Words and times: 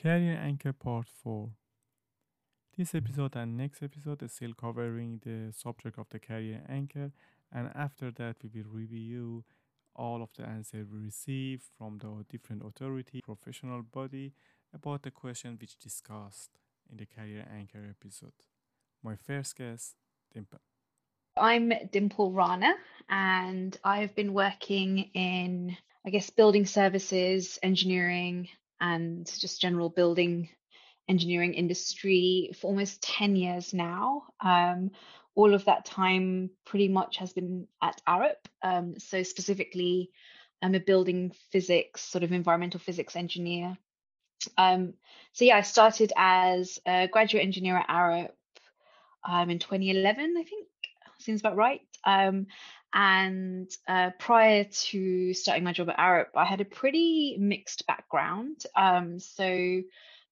Career 0.00 0.40
Anchor 0.42 0.72
Part 0.72 1.08
4. 1.22 1.50
This 2.74 2.94
episode 2.94 3.36
and 3.36 3.58
next 3.58 3.82
episode 3.82 4.22
is 4.22 4.32
still 4.32 4.54
covering 4.54 5.20
the 5.22 5.52
subject 5.52 5.98
of 5.98 6.08
the 6.08 6.18
career 6.18 6.62
anchor, 6.70 7.12
and 7.52 7.70
after 7.74 8.10
that, 8.12 8.36
we 8.42 8.62
will 8.62 8.70
review 8.70 9.44
all 9.94 10.22
of 10.22 10.30
the 10.38 10.48
answers 10.48 10.86
we 10.90 11.04
receive 11.04 11.64
from 11.76 11.98
the 11.98 12.24
different 12.30 12.62
authority, 12.64 13.20
professional 13.22 13.82
body 13.82 14.32
about 14.72 15.02
the 15.02 15.10
question 15.10 15.58
which 15.60 15.76
discussed 15.76 16.52
in 16.90 16.96
the 16.96 17.04
career 17.04 17.46
anchor 17.54 17.86
episode. 17.90 18.32
My 19.02 19.16
first 19.16 19.54
guest, 19.54 19.96
Dimple. 20.32 20.60
I'm 21.36 21.74
Dimple 21.92 22.32
Rana, 22.32 22.72
and 23.10 23.76
I've 23.84 24.14
been 24.14 24.32
working 24.32 25.10
in, 25.12 25.76
I 26.06 26.08
guess, 26.08 26.30
building 26.30 26.64
services, 26.64 27.58
engineering, 27.62 28.48
and 28.80 29.30
just 29.38 29.60
general 29.60 29.88
building 29.88 30.48
engineering 31.08 31.54
industry 31.54 32.52
for 32.60 32.68
almost 32.68 33.02
10 33.02 33.36
years 33.36 33.74
now. 33.74 34.22
Um, 34.40 34.90
all 35.34 35.54
of 35.54 35.64
that 35.64 35.84
time 35.84 36.50
pretty 36.64 36.88
much 36.88 37.16
has 37.18 37.32
been 37.32 37.66
at 37.82 38.00
Arup. 38.08 38.36
Um, 38.62 38.98
so, 38.98 39.22
specifically, 39.22 40.10
I'm 40.62 40.74
a 40.74 40.80
building 40.80 41.32
physics, 41.50 42.02
sort 42.02 42.24
of 42.24 42.32
environmental 42.32 42.80
physics 42.80 43.16
engineer. 43.16 43.76
Um, 44.56 44.94
so, 45.32 45.44
yeah, 45.44 45.56
I 45.56 45.62
started 45.62 46.12
as 46.16 46.78
a 46.86 47.08
graduate 47.08 47.44
engineer 47.44 47.76
at 47.76 47.88
Arup 47.88 48.30
um, 49.28 49.50
in 49.50 49.58
2011, 49.58 50.34
I 50.38 50.42
think. 50.42 50.66
Seems 51.18 51.40
about 51.40 51.56
right. 51.56 51.80
Um, 52.04 52.46
and 52.92 53.70
uh, 53.86 54.10
prior 54.18 54.64
to 54.64 55.34
starting 55.34 55.64
my 55.64 55.72
job 55.72 55.90
at 55.90 55.98
Arup, 55.98 56.36
I 56.36 56.44
had 56.44 56.60
a 56.60 56.64
pretty 56.64 57.36
mixed 57.38 57.86
background. 57.86 58.62
Um, 58.74 59.20
so 59.20 59.82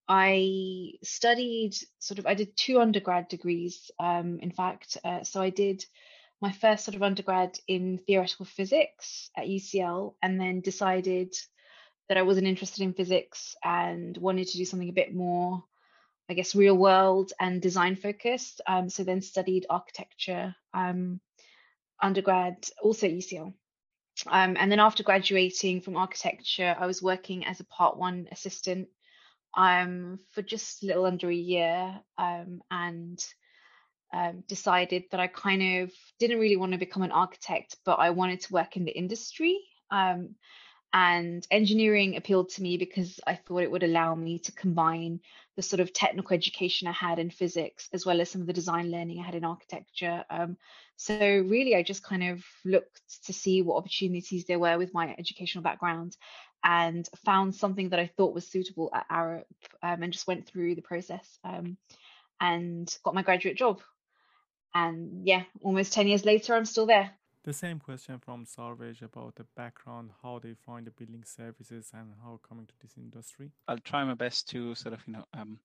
I 0.09 0.93
studied 1.03 1.75
sort 1.99 2.19
of, 2.19 2.27
I 2.27 2.35
did 2.35 2.57
two 2.57 2.81
undergrad 2.81 3.29
degrees, 3.29 3.91
um, 4.01 4.41
in 4.41 4.51
fact. 4.51 4.97
Uh, 5.05 5.23
so 5.23 5.41
I 5.41 5.51
did 5.51 5.85
my 6.41 6.51
first 6.51 6.85
sort 6.85 6.95
of 6.95 7.03
undergrad 7.03 7.59
in 7.69 7.99
theoretical 8.07 8.47
physics 8.47 9.31
at 9.37 9.47
UCL 9.47 10.15
and 10.23 10.41
then 10.41 10.61
decided 10.61 11.35
that 12.09 12.17
I 12.17 12.23
wasn't 12.23 12.47
interested 12.47 12.83
in 12.83 12.95
physics 12.95 13.55
and 13.63 14.17
wanted 14.17 14.49
to 14.49 14.57
do 14.57 14.65
something 14.65 14.89
a 14.89 14.95
bit 14.95 15.15
more, 15.15 15.63
I 16.29 16.35
guess, 16.35 16.55
real 16.55 16.77
world 16.77 17.33
and 17.39 17.61
design 17.61 17.97
focused. 17.97 18.61
Um, 18.67 18.89
so 18.89 19.05
then 19.05 19.21
studied 19.21 19.67
architecture 19.69 20.57
um, 20.73 21.21
undergrad, 22.03 22.69
also 22.83 23.07
at 23.07 23.13
UCL. 23.13 23.53
Um, 24.27 24.57
and 24.59 24.71
then 24.71 24.81
after 24.81 25.03
graduating 25.03 25.81
from 25.81 25.97
architecture, 25.97 26.75
I 26.79 26.87
was 26.87 27.03
working 27.03 27.45
as 27.47 27.61
a 27.61 27.65
part 27.67 27.97
one 27.97 28.29
assistant 28.33 28.89
um, 29.57 30.19
for 30.33 30.43
just 30.43 30.83
a 30.83 30.87
little 30.87 31.07
under 31.07 31.29
a 31.31 31.35
year 31.35 32.01
um, 32.17 32.61
and 32.71 33.25
um, 34.13 34.43
decided 34.49 35.05
that 35.11 35.21
I 35.21 35.27
kind 35.27 35.83
of 35.83 35.93
didn't 36.19 36.41
really 36.41 36.57
want 36.57 36.73
to 36.73 36.79
become 36.79 37.03
an 37.03 37.13
architect, 37.13 37.77
but 37.85 37.99
I 37.99 38.11
wanted 38.11 38.41
to 38.41 38.53
work 38.53 38.77
in 38.77 38.85
the 38.85 38.97
industry. 38.97 39.59
Um, 39.91 40.35
and 40.93 41.47
engineering 41.51 42.17
appealed 42.17 42.49
to 42.51 42.63
me 42.63 42.79
because 42.79 43.21
I 43.27 43.35
thought 43.35 43.63
it 43.63 43.71
would 43.71 43.83
allow 43.83 44.15
me 44.15 44.39
to 44.41 44.53
combine 44.53 45.21
the 45.59 45.63
sort 45.63 45.81
of 45.81 45.93
technical 45.93 46.35
education 46.35 46.87
I 46.87 46.93
had 46.93 47.19
in 47.19 47.31
physics 47.31 47.89
as 47.93 48.07
well 48.07 48.21
as 48.21 48.31
some 48.31 48.41
of 48.41 48.47
the 48.47 48.53
design 48.53 48.93
learning 48.93 49.19
I 49.19 49.27
had 49.27 49.35
in 49.35 49.45
architecture. 49.45 50.25
Um, 50.31 50.57
so 50.95 51.19
really, 51.19 51.75
I 51.75 51.83
just 51.83 52.05
kind 52.05 52.23
of 52.23 52.45
looked 52.65 53.01
to 53.27 53.33
see 53.33 53.63
what 53.63 53.75
opportunities 53.75 54.45
there 54.45 54.61
were 54.61 54.79
with 54.79 54.95
my 54.95 55.17
educational 55.19 55.65
background 55.65 56.17
and 56.63 57.09
found 57.25 57.57
something 57.57 57.89
that 57.89 57.99
I 57.99 58.07
thought 58.07 58.37
was 58.37 58.47
suitable 58.47 58.93
at 58.95 59.09
Arup 59.09 59.47
um, 59.83 60.05
and 60.05 60.13
just 60.13 60.29
went 60.29 60.47
through 60.47 60.77
the 60.77 60.81
process 60.81 61.27
um, 61.43 61.77
and 62.41 62.97
got 63.03 63.17
my 63.17 63.23
graduate 63.23 63.57
job. 63.57 63.81
And 64.77 65.27
yeah, 65.27 65.43
almost 65.61 65.93
10 65.93 66.07
years 66.07 66.25
later, 66.25 66.55
I'm 66.55 66.67
still 66.67 66.87
there. 66.87 67.11
The 67.49 67.55
same 67.55 67.79
question 67.79 68.19
from 68.19 68.45
Sarvaj 68.45 69.01
about 69.01 69.37
the 69.37 69.47
background, 69.57 70.11
how 70.23 70.39
they 70.39 70.53
find 70.53 70.87
the 70.87 70.91
building 70.91 71.25
services 71.25 71.91
and 71.95 72.13
how 72.23 72.39
coming 72.47 72.67
to 72.67 72.75
this 72.83 72.99
industry. 72.99 73.53
I'll 73.67 73.79
try 73.79 74.05
my 74.05 74.13
best 74.13 74.51
to 74.51 74.75
sort 74.75 74.93
of 74.93 75.01
you 75.07 75.15
know 75.15 75.25
um, 75.33 75.59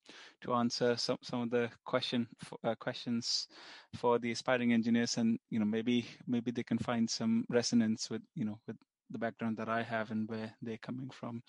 to 0.44 0.54
answer 0.54 0.96
some 0.96 1.18
some 1.22 1.42
of 1.42 1.50
the 1.50 1.70
question 1.84 2.30
uh, 2.64 2.76
questions 2.76 3.50
for 3.96 4.18
the 4.18 4.32
aspiring 4.32 4.72
engineers, 4.72 5.18
and 5.18 5.38
you 5.50 5.60
know 5.60 5.66
maybe 5.66 6.06
maybe 6.26 6.52
they 6.52 6.64
can 6.64 6.78
find 6.78 7.10
some 7.10 7.44
resonance 7.50 8.10
with 8.10 8.22
you 8.34 8.46
know 8.46 8.58
with 8.66 8.78
the 9.10 9.18
background 9.18 9.58
that 9.58 9.70
I 9.70 9.84
have 9.84 10.12
and 10.12 10.28
where 10.30 10.54
they're 10.62 10.78
coming 10.78 11.10
from. 11.10 11.44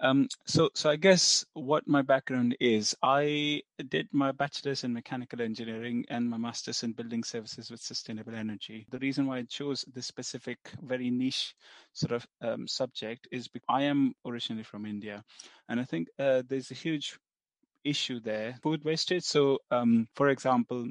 Um, 0.00 0.28
so, 0.46 0.70
so 0.74 0.90
I 0.90 0.96
guess 0.96 1.44
what 1.54 1.86
my 1.86 2.02
background 2.02 2.56
is, 2.60 2.94
I 3.02 3.62
did 3.88 4.08
my 4.12 4.32
bachelor's 4.32 4.84
in 4.84 4.92
mechanical 4.92 5.40
engineering 5.40 6.04
and 6.08 6.28
my 6.28 6.36
master's 6.36 6.82
in 6.82 6.92
building 6.92 7.24
services 7.24 7.70
with 7.70 7.80
sustainable 7.80 8.34
energy. 8.34 8.86
The 8.90 8.98
reason 8.98 9.26
why 9.26 9.38
I 9.38 9.42
chose 9.42 9.84
this 9.92 10.06
specific, 10.06 10.58
very 10.82 11.10
niche 11.10 11.54
sort 11.92 12.12
of 12.12 12.26
um, 12.40 12.66
subject 12.66 13.28
is 13.30 13.48
because 13.48 13.66
I 13.68 13.82
am 13.82 14.14
originally 14.26 14.64
from 14.64 14.86
India, 14.86 15.24
and 15.68 15.80
I 15.80 15.84
think 15.84 16.08
uh, 16.18 16.42
there's 16.48 16.70
a 16.70 16.74
huge 16.74 17.18
issue 17.84 18.20
there, 18.20 18.56
food 18.62 18.84
wastage. 18.84 19.24
So, 19.24 19.58
um, 19.70 20.08
for 20.14 20.28
example, 20.28 20.88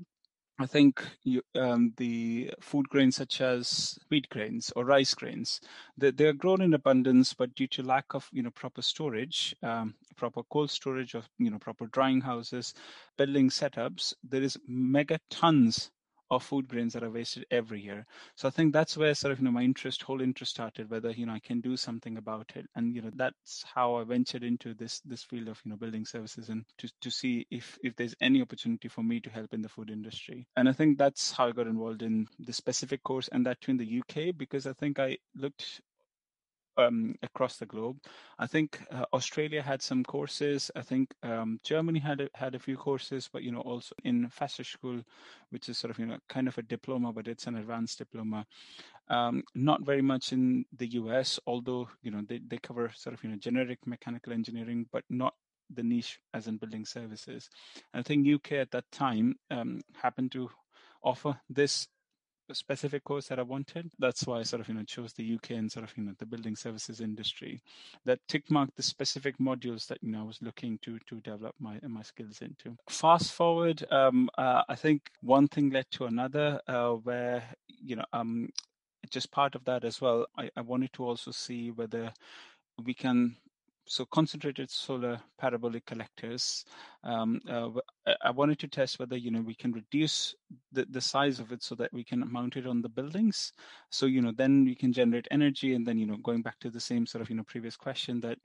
I 0.59 0.67
think 0.67 1.03
you, 1.23 1.41
um, 1.55 1.93
the 1.97 2.53
food 2.61 2.87
grains 2.89 3.15
such 3.15 3.41
as 3.41 3.97
wheat 4.09 4.29
grains 4.29 4.71
or 4.75 4.85
rice 4.85 5.13
grains, 5.15 5.59
they, 5.97 6.11
they 6.11 6.25
are 6.25 6.33
grown 6.33 6.61
in 6.61 6.75
abundance, 6.75 7.33
but 7.33 7.55
due 7.55 7.67
to 7.67 7.81
lack 7.83 8.13
of 8.13 8.29
you 8.31 8.43
know 8.43 8.51
proper 8.51 8.83
storage, 8.83 9.55
um, 9.63 9.95
proper 10.15 10.43
cold 10.43 10.69
storage 10.69 11.15
or 11.15 11.23
you 11.39 11.49
know 11.49 11.57
proper 11.57 11.87
drying 11.87 12.21
houses, 12.21 12.73
building 13.17 13.49
setups, 13.49 14.13
there 14.23 14.43
is 14.43 14.57
megatons 14.69 15.89
of 16.35 16.43
food 16.43 16.67
grains 16.67 16.93
that 16.93 17.03
are 17.03 17.09
wasted 17.09 17.45
every 17.51 17.81
year. 17.81 18.05
So 18.35 18.47
I 18.47 18.51
think 18.51 18.73
that's 18.73 18.97
where 18.97 19.13
sort 19.13 19.31
of 19.31 19.39
you 19.39 19.45
know 19.45 19.51
my 19.51 19.63
interest, 19.63 20.01
whole 20.01 20.21
interest 20.21 20.51
started. 20.51 20.89
Whether 20.89 21.11
you 21.11 21.25
know 21.25 21.33
I 21.33 21.39
can 21.39 21.61
do 21.61 21.77
something 21.77 22.17
about 22.17 22.51
it, 22.55 22.67
and 22.75 22.95
you 22.95 23.01
know 23.01 23.11
that's 23.15 23.63
how 23.73 23.95
I 23.95 24.03
ventured 24.03 24.43
into 24.43 24.73
this 24.73 24.99
this 25.01 25.23
field 25.23 25.47
of 25.47 25.61
you 25.63 25.71
know 25.71 25.77
building 25.77 26.05
services 26.05 26.49
and 26.49 26.65
to 26.77 26.89
to 27.01 27.11
see 27.11 27.47
if 27.51 27.77
if 27.83 27.95
there's 27.95 28.15
any 28.21 28.41
opportunity 28.41 28.87
for 28.87 29.03
me 29.03 29.19
to 29.19 29.29
help 29.29 29.53
in 29.53 29.61
the 29.61 29.69
food 29.69 29.89
industry. 29.89 30.47
And 30.55 30.69
I 30.69 30.73
think 30.73 30.97
that's 30.97 31.31
how 31.31 31.47
I 31.47 31.51
got 31.51 31.67
involved 31.67 32.01
in 32.01 32.27
the 32.39 32.53
specific 32.53 33.03
course, 33.03 33.29
and 33.31 33.45
that 33.45 33.61
too 33.61 33.71
in 33.71 33.77
the 33.77 34.01
UK 34.01 34.35
because 34.37 34.67
I 34.67 34.73
think 34.73 34.99
I 34.99 35.17
looked 35.35 35.81
um, 36.77 37.15
across 37.23 37.57
the 37.57 37.65
globe. 37.65 37.97
I 38.39 38.47
think 38.47 38.79
uh, 38.91 39.05
Australia 39.13 39.61
had 39.61 39.81
some 39.81 40.03
courses. 40.03 40.71
I 40.75 40.81
think 40.81 41.13
um, 41.23 41.59
Germany 41.63 41.99
had 41.99 42.21
a, 42.21 42.29
had 42.33 42.55
a 42.55 42.59
few 42.59 42.77
courses, 42.77 43.29
but 43.31 43.43
you 43.43 43.51
know 43.51 43.61
also 43.61 43.95
in 44.03 44.29
Fachhochschule, 44.29 45.03
which 45.49 45.69
is 45.69 45.77
sort 45.77 45.91
of 45.91 45.99
you 45.99 46.05
know 46.05 46.17
kind 46.29 46.47
of 46.47 46.57
a 46.57 46.63
diploma, 46.63 47.13
but 47.13 47.27
it's 47.27 47.47
an 47.47 47.57
advanced 47.57 47.97
diploma. 47.97 48.45
Um, 49.09 49.43
not 49.53 49.85
very 49.85 50.01
much 50.01 50.31
in 50.31 50.65
the 50.77 50.87
US, 50.93 51.39
although 51.45 51.87
you 52.01 52.11
know 52.11 52.21
they, 52.27 52.39
they 52.47 52.57
cover 52.57 52.91
sort 52.95 53.13
of 53.13 53.23
you 53.23 53.29
know 53.29 53.37
generic 53.37 53.79
mechanical 53.85 54.33
engineering, 54.33 54.85
but 54.91 55.03
not 55.09 55.33
the 55.73 55.83
niche 55.83 56.19
as 56.33 56.47
in 56.47 56.57
building 56.57 56.85
services. 56.85 57.49
And 57.93 58.01
I 58.01 58.03
think 58.03 58.27
UK 58.27 58.53
at 58.53 58.71
that 58.71 58.91
time 58.91 59.35
um, 59.51 59.81
happened 59.95 60.31
to 60.33 60.49
offer 61.03 61.39
this 61.49 61.87
specific 62.51 63.03
course 63.03 63.27
that 63.27 63.39
I 63.39 63.43
wanted. 63.43 63.91
That's 63.99 64.25
why 64.27 64.39
I 64.39 64.43
sort 64.43 64.61
of, 64.61 64.67
you 64.67 64.73
know, 64.73 64.83
chose 64.83 65.13
the 65.13 65.35
UK 65.35 65.51
and 65.51 65.71
sort 65.71 65.85
of, 65.85 65.97
you 65.97 66.03
know, 66.03 66.13
the 66.19 66.25
building 66.25 66.55
services 66.55 67.01
industry 67.01 67.61
that 68.05 68.19
tick 68.27 68.51
marked 68.51 68.75
the 68.75 68.83
specific 68.83 69.37
modules 69.39 69.87
that, 69.87 69.99
you 70.01 70.11
know, 70.11 70.21
I 70.21 70.23
was 70.23 70.41
looking 70.41 70.79
to 70.83 70.99
to 71.07 71.21
develop 71.21 71.55
my 71.59 71.79
my 71.87 72.01
skills 72.01 72.41
into. 72.41 72.75
Fast 72.89 73.33
forward, 73.33 73.83
um, 73.91 74.29
uh, 74.37 74.63
I 74.67 74.75
think 74.75 75.09
one 75.21 75.47
thing 75.47 75.69
led 75.69 75.85
to 75.91 76.05
another 76.05 76.59
uh, 76.67 76.91
where, 76.91 77.43
you 77.67 77.95
know, 77.95 78.05
um, 78.13 78.49
just 79.09 79.31
part 79.31 79.55
of 79.55 79.63
that 79.65 79.83
as 79.83 80.01
well, 80.01 80.25
I, 80.37 80.49
I 80.55 80.61
wanted 80.61 80.93
to 80.93 81.05
also 81.05 81.31
see 81.31 81.71
whether 81.71 82.11
we 82.83 82.93
can 82.93 83.35
so 83.85 84.05
concentrated 84.05 84.69
solar 84.69 85.19
parabolic 85.37 85.85
collectors. 85.85 86.65
Um, 87.03 87.41
uh, 87.49 87.69
I 88.21 88.31
wanted 88.31 88.59
to 88.59 88.67
test 88.67 88.99
whether 88.99 89.17
you 89.17 89.31
know 89.31 89.41
we 89.41 89.55
can 89.55 89.71
reduce 89.71 90.35
the, 90.71 90.85
the 90.89 91.01
size 91.01 91.39
of 91.39 91.51
it 91.51 91.63
so 91.63 91.75
that 91.75 91.91
we 91.93 92.03
can 92.03 92.31
mount 92.31 92.55
it 92.55 92.67
on 92.67 92.81
the 92.81 92.89
buildings. 92.89 93.53
So 93.89 94.05
you 94.05 94.21
know 94.21 94.31
then 94.35 94.63
we 94.65 94.75
can 94.75 94.93
generate 94.93 95.27
energy, 95.31 95.73
and 95.73 95.85
then 95.85 95.97
you 95.97 96.05
know 96.05 96.17
going 96.17 96.41
back 96.41 96.59
to 96.59 96.69
the 96.69 96.79
same 96.79 97.05
sort 97.05 97.21
of 97.21 97.29
you 97.29 97.35
know 97.35 97.43
previous 97.43 97.75
question 97.75 98.19
that 98.21 98.37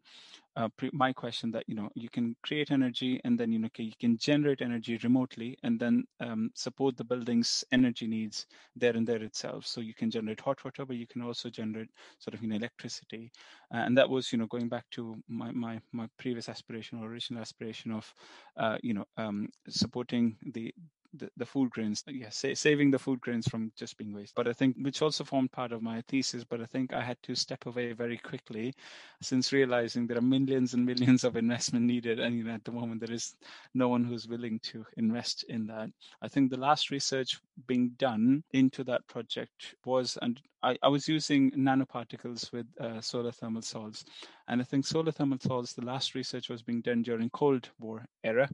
uh, 0.57 0.69
pre- 0.77 0.91
my 0.93 1.13
question 1.13 1.51
that 1.53 1.65
you 1.69 1.75
know 1.75 1.89
you 1.95 2.09
can 2.09 2.35
create 2.43 2.71
energy 2.71 3.21
and 3.25 3.39
then 3.39 3.53
you 3.53 3.59
know 3.59 3.69
you 3.77 3.93
can 4.01 4.17
generate 4.17 4.61
energy 4.61 4.99
remotely 5.05 5.57
and 5.63 5.79
then 5.79 6.05
um, 6.21 6.51
support 6.55 6.97
the 6.97 7.05
building's 7.05 7.65
energy 7.71 8.07
needs 8.07 8.47
there 8.75 8.97
and 8.97 9.07
there 9.07 9.23
itself. 9.23 9.67
So 9.67 9.81
you 9.81 9.95
can 9.95 10.11
generate 10.11 10.41
hot 10.41 10.65
water, 10.65 10.85
but 10.85 10.97
you 10.97 11.07
can 11.07 11.23
also 11.23 11.49
generate 11.49 11.91
sort 12.19 12.35
of 12.35 12.43
you 12.43 12.49
know 12.49 12.57
electricity, 12.57 13.31
uh, 13.73 13.79
and 13.79 13.97
that 13.97 14.09
was 14.09 14.33
you 14.33 14.39
know 14.39 14.47
going 14.47 14.69
back 14.69 14.85
to 14.93 15.17
my 15.29 15.53
my 15.53 15.81
my 15.93 16.09
previous 16.19 16.49
aspiration 16.49 16.99
or 16.99 17.07
original 17.09 17.41
aspiration 17.41 17.93
of 17.93 18.13
uh, 18.59 18.79
you 18.83 18.95
know 18.95 19.05
um, 19.17 19.49
supporting 19.69 20.37
the 20.53 20.75
the, 21.15 21.31
the 21.37 21.47
food 21.47 21.71
grains. 21.71 22.05
Yeah, 22.07 22.29
sa- 22.31 22.55
saving 22.55 22.91
the 22.91 22.99
food 22.99 23.21
grains 23.21 23.49
from 23.49 23.73
just 23.77 23.97
being 23.97 24.13
waste. 24.13 24.35
But 24.35 24.49
I 24.49 24.53
think 24.53 24.77
which 24.81 25.03
also 25.03 25.25
formed 25.25 25.53
part 25.53 25.73
of 25.73 25.83
my 25.83 26.03
thesis. 26.09 26.45
But 26.45 26.61
I 26.61 26.67
think 26.67 26.93
I 26.93 27.01
had 27.01 27.17
to 27.25 27.35
step 27.35 27.67
away 27.67 27.93
very 27.93 28.19
quickly, 28.19 28.75
since 29.23 29.53
realizing 29.53 30.07
there 30.07 30.19
are 30.19 30.23
millions 30.23 30.75
and 30.75 30.85
millions 30.85 31.25
of 31.25 31.37
investment 31.37 31.87
needed, 31.87 32.21
and 32.21 32.37
you 32.37 32.45
know 32.45 32.53
at 32.55 32.65
the 32.65 32.73
moment 32.73 33.01
there 33.01 33.15
is 33.15 33.35
no 33.75 33.89
one 33.89 34.05
who's 34.05 34.29
willing 34.29 34.61
to 34.65 34.85
invest 34.97 35.45
in 35.49 35.67
that. 35.67 35.91
I 36.23 36.29
think 36.29 36.51
the 36.51 36.61
last 36.61 36.91
research 36.91 37.41
being 37.67 37.93
done 37.97 38.43
into 38.53 38.85
that 38.85 39.07
project 39.07 39.75
was, 39.85 40.19
and 40.23 40.41
I, 40.63 40.77
I 40.83 40.89
was 40.89 41.09
using 41.09 41.51
nanoparticles 41.53 42.53
with 42.53 42.67
uh, 42.81 43.01
solar 43.01 43.33
thermal 43.33 43.63
salts. 43.63 44.05
And 44.49 44.61
I 44.61 44.65
think 44.65 44.87
solar 44.87 45.13
thermal 45.13 45.39
salts, 45.39 45.73
the 45.73 45.85
last 45.85 46.15
research 46.15 46.49
was 46.49 46.63
being 46.63 46.81
done 46.81 47.03
during 47.03 47.31
Cold 47.31 47.69
War 47.79 48.05
era, 48.25 48.49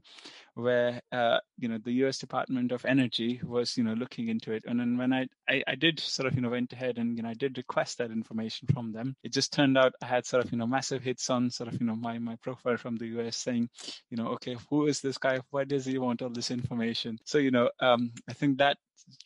where 0.55 1.01
uh, 1.12 1.39
you 1.59 1.69
know 1.69 1.79
the 1.79 1.93
U.S. 1.93 2.19
Department 2.19 2.73
of 2.73 2.85
Energy 2.85 3.41
was 3.45 3.77
you 3.77 3.85
know 3.85 3.95
looking 3.95 4.29
into 4.29 4.53
it. 4.53 4.65
And 4.67 4.79
then 4.81 4.99
when 4.99 5.12
I, 5.12 5.29
I, 5.49 5.62
I 5.67 5.75
did 5.75 6.00
sort 6.00 6.26
of 6.26 6.35
you 6.35 6.41
know 6.41 6.50
went 6.50 6.73
ahead 6.73 6.99
and 6.99 7.17
you 7.17 7.23
know 7.23 7.29
I 7.29 7.35
did 7.35 7.56
request 7.56 7.99
that 7.99 8.11
information 8.11 8.69
from 8.73 8.93
them. 8.93 9.17
It 9.23 9.32
just 9.32 9.52
turned 9.52 9.76
out 9.76 9.94
I 10.02 10.06
had 10.06 10.26
sort 10.26 10.44
of 10.44 10.52
you 10.52 10.58
know 10.58 10.67
massive 10.67 11.02
hits 11.02 11.31
on 11.31 11.50
sort 11.50 11.73
of 11.73 11.81
you 11.81 11.87
know 11.87 11.96
my 11.96 12.19
my 12.19 12.37
profile 12.37 12.76
from 12.76 12.96
the 12.96 13.06
U.S. 13.19 13.37
saying, 13.37 13.69
you 14.11 14.17
know, 14.17 14.29
okay, 14.29 14.56
who 14.70 14.87
is 14.87 15.00
this 15.00 15.19
guy? 15.19 15.41
Why 15.50 15.64
does 15.64 15.85
he 15.85 15.99
want 15.99 16.23
all 16.23 16.31
this 16.31 16.50
information? 16.50 17.19
So 17.25 17.38
you 17.38 17.50
know, 17.50 17.70
um, 17.81 18.12
I 18.29 18.32
think 18.32 18.58
that 18.58 18.79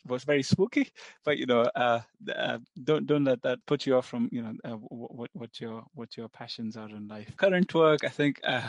was 0.05 0.23
very 0.23 0.43
spooky. 0.43 0.91
But 1.23 1.37
you 1.37 1.45
know, 1.45 1.61
uh, 1.75 2.01
uh, 2.35 2.59
don't 2.83 3.05
don't 3.05 3.23
let 3.23 3.41
that 3.43 3.59
put 3.65 3.85
you 3.85 3.97
off 3.97 4.07
from 4.07 4.29
you 4.31 4.41
know 4.41 4.53
uh, 4.63 4.77
what 4.77 5.29
what 5.33 5.59
your 5.59 5.83
what 5.93 6.17
your 6.17 6.29
passions 6.29 6.77
are 6.77 6.89
in 6.89 7.07
life. 7.07 7.31
Current 7.37 7.73
work, 7.73 8.03
I 8.03 8.09
think, 8.09 8.39
uh, 8.43 8.67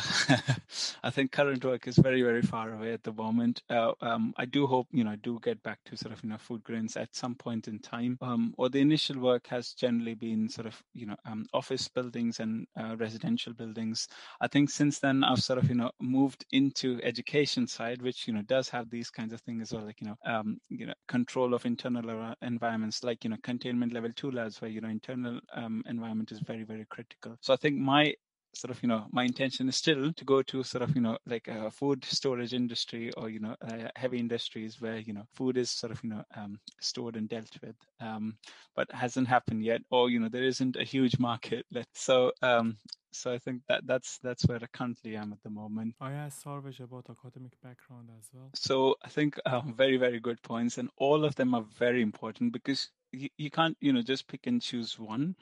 I 1.02 1.10
think 1.10 1.32
current 1.32 1.64
work 1.64 1.86
is 1.88 1.96
very 1.96 2.22
very 2.22 2.42
far 2.42 2.72
away 2.72 2.92
at 2.92 3.02
the 3.02 3.12
moment. 3.12 3.62
Uh, 3.68 3.92
um, 4.00 4.34
I 4.36 4.44
do 4.44 4.66
hope 4.66 4.88
you 4.92 5.04
know 5.04 5.10
I 5.10 5.16
do 5.16 5.38
get 5.42 5.62
back 5.62 5.78
to 5.86 5.96
sort 5.96 6.12
of 6.12 6.22
you 6.22 6.30
know 6.30 6.38
food 6.38 6.62
grains 6.64 6.96
at 6.96 7.14
some 7.14 7.34
point 7.40 7.66
in 7.66 7.78
time. 7.80 8.16
Um, 8.20 8.54
or 8.58 8.68
the 8.68 8.80
initial 8.80 9.18
work 9.18 9.46
has 9.48 9.72
generally 9.72 10.14
been 10.14 10.48
sort 10.48 10.66
of 10.66 10.80
you 10.94 11.06
know 11.06 11.16
um, 11.24 11.46
office 11.52 11.88
buildings 11.88 12.40
and 12.40 12.66
uh, 12.80 12.96
residential 12.96 13.52
buildings. 13.52 14.06
I 14.40 14.46
think 14.46 14.70
since 14.70 15.00
then 15.00 15.24
I've 15.24 15.42
sort 15.42 15.58
of 15.58 15.68
you 15.68 15.74
know 15.74 15.90
moved 16.00 16.44
into 16.52 17.00
education 17.02 17.66
side, 17.66 18.02
which 18.02 18.28
you 18.28 18.34
know 18.34 18.42
does 18.42 18.68
have 18.68 18.90
these 18.90 19.10
kinds 19.10 19.32
of 19.32 19.40
things 19.40 19.62
as 19.62 19.72
well, 19.72 19.86
like 19.86 20.00
you 20.00 20.06
know 20.08 20.16
um, 20.24 20.58
you 20.68 20.86
know 20.86 20.94
control 21.08 21.54
of 21.54 21.66
internal 21.66 22.34
environments 22.42 23.02
like 23.02 23.24
you 23.24 23.30
know 23.30 23.36
containment 23.42 23.92
level 23.92 24.10
two 24.14 24.30
labs 24.30 24.60
where 24.60 24.70
you 24.70 24.80
know 24.80 24.88
internal 24.88 25.40
um, 25.54 25.82
environment 25.86 26.32
is 26.32 26.40
very 26.40 26.64
very 26.64 26.86
critical 26.90 27.36
so 27.40 27.52
i 27.52 27.56
think 27.56 27.76
my 27.76 28.14
sort 28.52 28.70
of 28.70 28.82
you 28.82 28.88
know 28.88 29.06
my 29.12 29.24
intention 29.24 29.68
is 29.68 29.76
still 29.76 30.12
to 30.12 30.24
go 30.24 30.42
to 30.42 30.62
sort 30.62 30.82
of 30.82 30.94
you 30.94 31.00
know 31.00 31.16
like 31.26 31.48
a 31.48 31.70
food 31.70 32.04
storage 32.04 32.52
industry 32.52 33.12
or 33.16 33.30
you 33.30 33.40
know 33.40 33.54
uh, 33.62 33.88
heavy 33.96 34.18
industries 34.18 34.80
where 34.80 34.98
you 34.98 35.12
know 35.12 35.26
food 35.32 35.56
is 35.56 35.70
sort 35.70 35.92
of 35.92 36.02
you 36.02 36.10
know 36.10 36.22
um, 36.36 36.58
stored 36.80 37.16
and 37.16 37.28
dealt 37.28 37.56
with 37.62 37.76
um, 38.00 38.36
but 38.74 38.90
hasn't 38.92 39.28
happened 39.28 39.64
yet 39.64 39.80
or 39.90 40.10
you 40.10 40.18
know 40.18 40.28
there 40.28 40.44
isn't 40.44 40.76
a 40.76 40.84
huge 40.84 41.18
market 41.18 41.64
so 41.94 42.32
um, 42.42 42.76
so 43.12 43.32
I 43.32 43.38
think 43.38 43.62
that 43.68 43.86
that's 43.86 44.18
that's 44.18 44.46
where 44.46 44.58
I 44.62 44.66
currently 44.72 45.16
am 45.16 45.32
at 45.32 45.42
the 45.42 45.50
moment. 45.50 45.94
I 46.00 46.12
asked 46.12 46.44
Sarvaj 46.44 46.80
about 46.80 47.10
academic 47.10 47.52
background 47.62 48.08
as 48.16 48.28
well. 48.32 48.50
So 48.54 48.96
I 49.02 49.08
think 49.08 49.38
uh, 49.46 49.62
very 49.76 49.96
very 49.96 50.20
good 50.20 50.40
points, 50.42 50.78
and 50.78 50.90
all 50.96 51.24
of 51.24 51.34
them 51.34 51.54
are 51.54 51.64
very 51.78 52.02
important 52.02 52.52
because 52.52 52.88
you, 53.12 53.28
you 53.36 53.50
can't 53.50 53.76
you 53.80 53.92
know 53.92 54.02
just 54.02 54.26
pick 54.28 54.46
and 54.46 54.62
choose 54.62 54.98
one. 54.98 55.36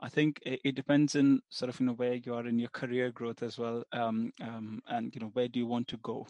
I 0.00 0.08
think 0.08 0.40
it, 0.44 0.60
it, 0.64 0.74
depends 0.74 1.14
in 1.14 1.40
sort 1.50 1.68
of 1.68 1.80
you 1.80 1.86
know 1.86 1.92
where 1.92 2.14
you 2.14 2.34
are 2.34 2.46
in 2.46 2.58
your 2.58 2.70
career 2.70 3.10
growth 3.10 3.42
as 3.42 3.58
well, 3.58 3.84
um, 3.92 4.32
um, 4.40 4.82
and 4.88 5.14
you 5.14 5.20
know 5.20 5.30
where 5.32 5.48
do 5.48 5.58
you 5.58 5.66
want 5.66 5.88
to 5.88 5.96
go 5.98 6.26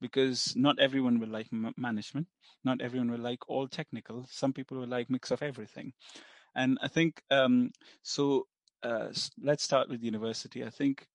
because 0.00 0.54
not 0.56 0.78
everyone 0.78 1.18
will 1.18 1.28
like 1.28 1.46
management 1.78 2.26
not 2.64 2.82
everyone 2.82 3.10
will 3.10 3.18
like 3.18 3.48
all 3.48 3.66
technical 3.66 4.26
some 4.30 4.52
people 4.52 4.76
will 4.76 4.86
like 4.86 5.08
mix 5.08 5.30
of 5.30 5.40
everything 5.40 5.90
and 6.54 6.76
i 6.82 6.86
think 6.86 7.22
um, 7.30 7.70
so 8.02 8.46
uh, 8.82 9.08
let's 9.42 9.64
start 9.64 9.88
with 9.88 10.00
the 10.00 10.06
university. 10.06 10.64
I 10.64 10.70
think 10.70 11.06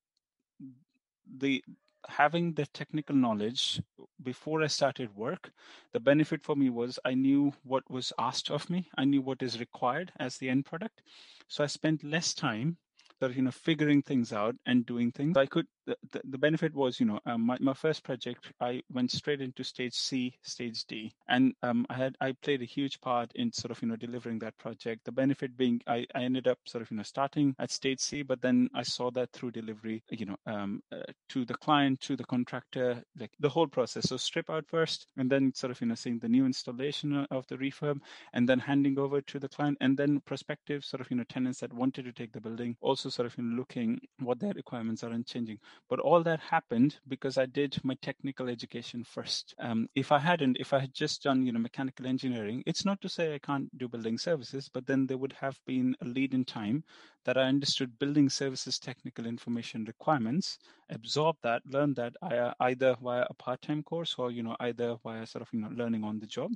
the 1.38 1.62
having 2.08 2.54
the 2.54 2.66
technical 2.66 3.14
knowledge 3.14 3.80
before 4.22 4.62
I 4.62 4.66
started 4.68 5.14
work, 5.16 5.50
the 5.92 6.00
benefit 6.00 6.42
for 6.42 6.56
me 6.56 6.70
was 6.70 6.98
I 7.04 7.14
knew 7.14 7.52
what 7.64 7.90
was 7.90 8.12
asked 8.18 8.50
of 8.50 8.68
me. 8.70 8.88
I 8.96 9.04
knew 9.04 9.22
what 9.22 9.42
is 9.42 9.60
required 9.60 10.12
as 10.18 10.36
the 10.38 10.48
end 10.48 10.66
product. 10.66 11.02
So 11.48 11.64
I 11.64 11.66
spent 11.66 12.04
less 12.04 12.34
time 12.34 12.76
sort 13.18 13.30
of 13.30 13.36
you 13.36 13.42
know 13.44 13.52
figuring 13.52 14.02
things 14.02 14.32
out 14.32 14.56
and 14.66 14.84
doing 14.84 15.12
things. 15.12 15.36
I 15.36 15.46
could 15.46 15.66
the, 15.86 15.96
the, 16.24 16.38
benefit 16.38 16.74
was 16.74 17.00
you 17.00 17.06
know 17.06 17.20
um, 17.26 17.42
my, 17.42 17.56
my 17.60 17.74
first 17.74 18.02
project 18.04 18.52
I 18.60 18.82
went 18.92 19.10
straight 19.10 19.40
into 19.40 19.64
stage 19.64 19.94
C, 19.94 20.34
stage 20.42 20.84
D, 20.84 21.12
and 21.28 21.54
um, 21.62 21.86
I 21.90 21.94
had 21.94 22.16
I 22.20 22.32
played 22.42 22.62
a 22.62 22.66
huge 22.66 23.00
part 23.00 23.32
in 23.34 23.52
sort 23.52 23.70
of 23.70 23.82
you 23.82 23.88
know 23.88 23.96
delivering 23.96 24.38
that 24.40 24.56
project. 24.58 25.04
The 25.04 25.12
benefit 25.12 25.56
being 25.56 25.80
I, 25.86 26.06
I 26.14 26.22
ended 26.22 26.48
up 26.48 26.58
sort 26.66 26.82
of 26.82 26.90
you 26.90 26.96
know 26.96 27.02
starting 27.02 27.54
at 27.58 27.70
stage 27.70 28.00
C, 28.00 28.22
but 28.22 28.40
then 28.40 28.68
I 28.74 28.82
saw 28.82 29.10
that 29.12 29.32
through 29.32 29.52
delivery 29.52 30.02
you 30.10 30.26
know 30.26 30.36
um, 30.46 30.82
uh, 30.92 31.02
to 31.30 31.44
the 31.44 31.54
client, 31.54 32.00
to 32.02 32.16
the 32.16 32.24
contractor, 32.24 33.02
like 33.18 33.32
the 33.40 33.48
whole 33.48 33.66
process. 33.66 34.08
So 34.08 34.16
strip 34.16 34.50
out 34.50 34.66
first, 34.66 35.06
and 35.16 35.30
then 35.30 35.52
sort 35.54 35.70
of 35.70 35.80
you 35.80 35.88
know 35.88 35.94
seeing 35.94 36.18
the 36.18 36.28
new 36.28 36.46
installation 36.46 37.26
of 37.30 37.46
the 37.48 37.56
refurb, 37.56 38.00
and 38.32 38.48
then 38.48 38.58
handing 38.58 38.98
over 38.98 39.20
to 39.20 39.38
the 39.38 39.48
client, 39.48 39.78
and 39.80 39.96
then 39.96 40.20
prospective 40.20 40.84
sort 40.84 41.00
of 41.00 41.10
you 41.10 41.16
know 41.16 41.24
tenants 41.28 41.60
that 41.60 41.72
wanted 41.72 42.04
to 42.04 42.12
take 42.12 42.32
the 42.32 42.40
building 42.40 42.76
also 42.80 43.08
sort 43.08 43.26
of 43.26 43.36
you 43.36 43.44
know, 43.44 43.56
looking 43.56 44.00
what 44.20 44.38
their 44.38 44.52
requirements 44.52 45.02
are 45.02 45.10
and 45.10 45.26
changing. 45.26 45.58
But 45.88 46.00
all 46.00 46.22
that 46.22 46.40
happened 46.40 46.98
because 47.08 47.38
I 47.38 47.46
did 47.46 47.78
my 47.84 47.94
technical 48.02 48.48
education 48.48 49.04
first. 49.04 49.54
Um, 49.58 49.88
if 49.94 50.12
I 50.12 50.18
hadn't, 50.18 50.56
if 50.58 50.72
I 50.72 50.78
had 50.80 50.94
just 50.94 51.22
done 51.22 51.44
you 51.44 51.52
know 51.52 51.58
mechanical 51.58 52.06
engineering, 52.06 52.62
it's 52.66 52.84
not 52.84 53.00
to 53.02 53.08
say 53.08 53.34
I 53.34 53.38
can't 53.38 53.76
do 53.78 53.88
building 53.88 54.18
services, 54.18 54.70
but 54.72 54.86
then 54.86 55.06
there 55.06 55.18
would 55.18 55.34
have 55.34 55.58
been 55.66 55.96
a 56.00 56.04
lead 56.04 56.34
in 56.34 56.44
time 56.44 56.84
that 57.24 57.38
I 57.38 57.42
understood 57.42 57.98
building 57.98 58.28
services 58.28 58.78
technical 58.78 59.26
information 59.26 59.84
requirements, 59.84 60.58
absorb 60.90 61.36
that, 61.42 61.62
learn 61.66 61.94
that 61.94 62.14
either 62.60 62.96
via 63.02 63.26
a 63.30 63.34
part-time 63.34 63.82
course 63.82 64.14
or 64.18 64.30
you 64.30 64.42
know 64.42 64.56
either 64.60 64.96
via 65.02 65.26
sort 65.26 65.42
of 65.42 65.48
you 65.52 65.60
know 65.60 65.70
learning 65.74 66.04
on 66.04 66.18
the 66.18 66.26
job 66.26 66.52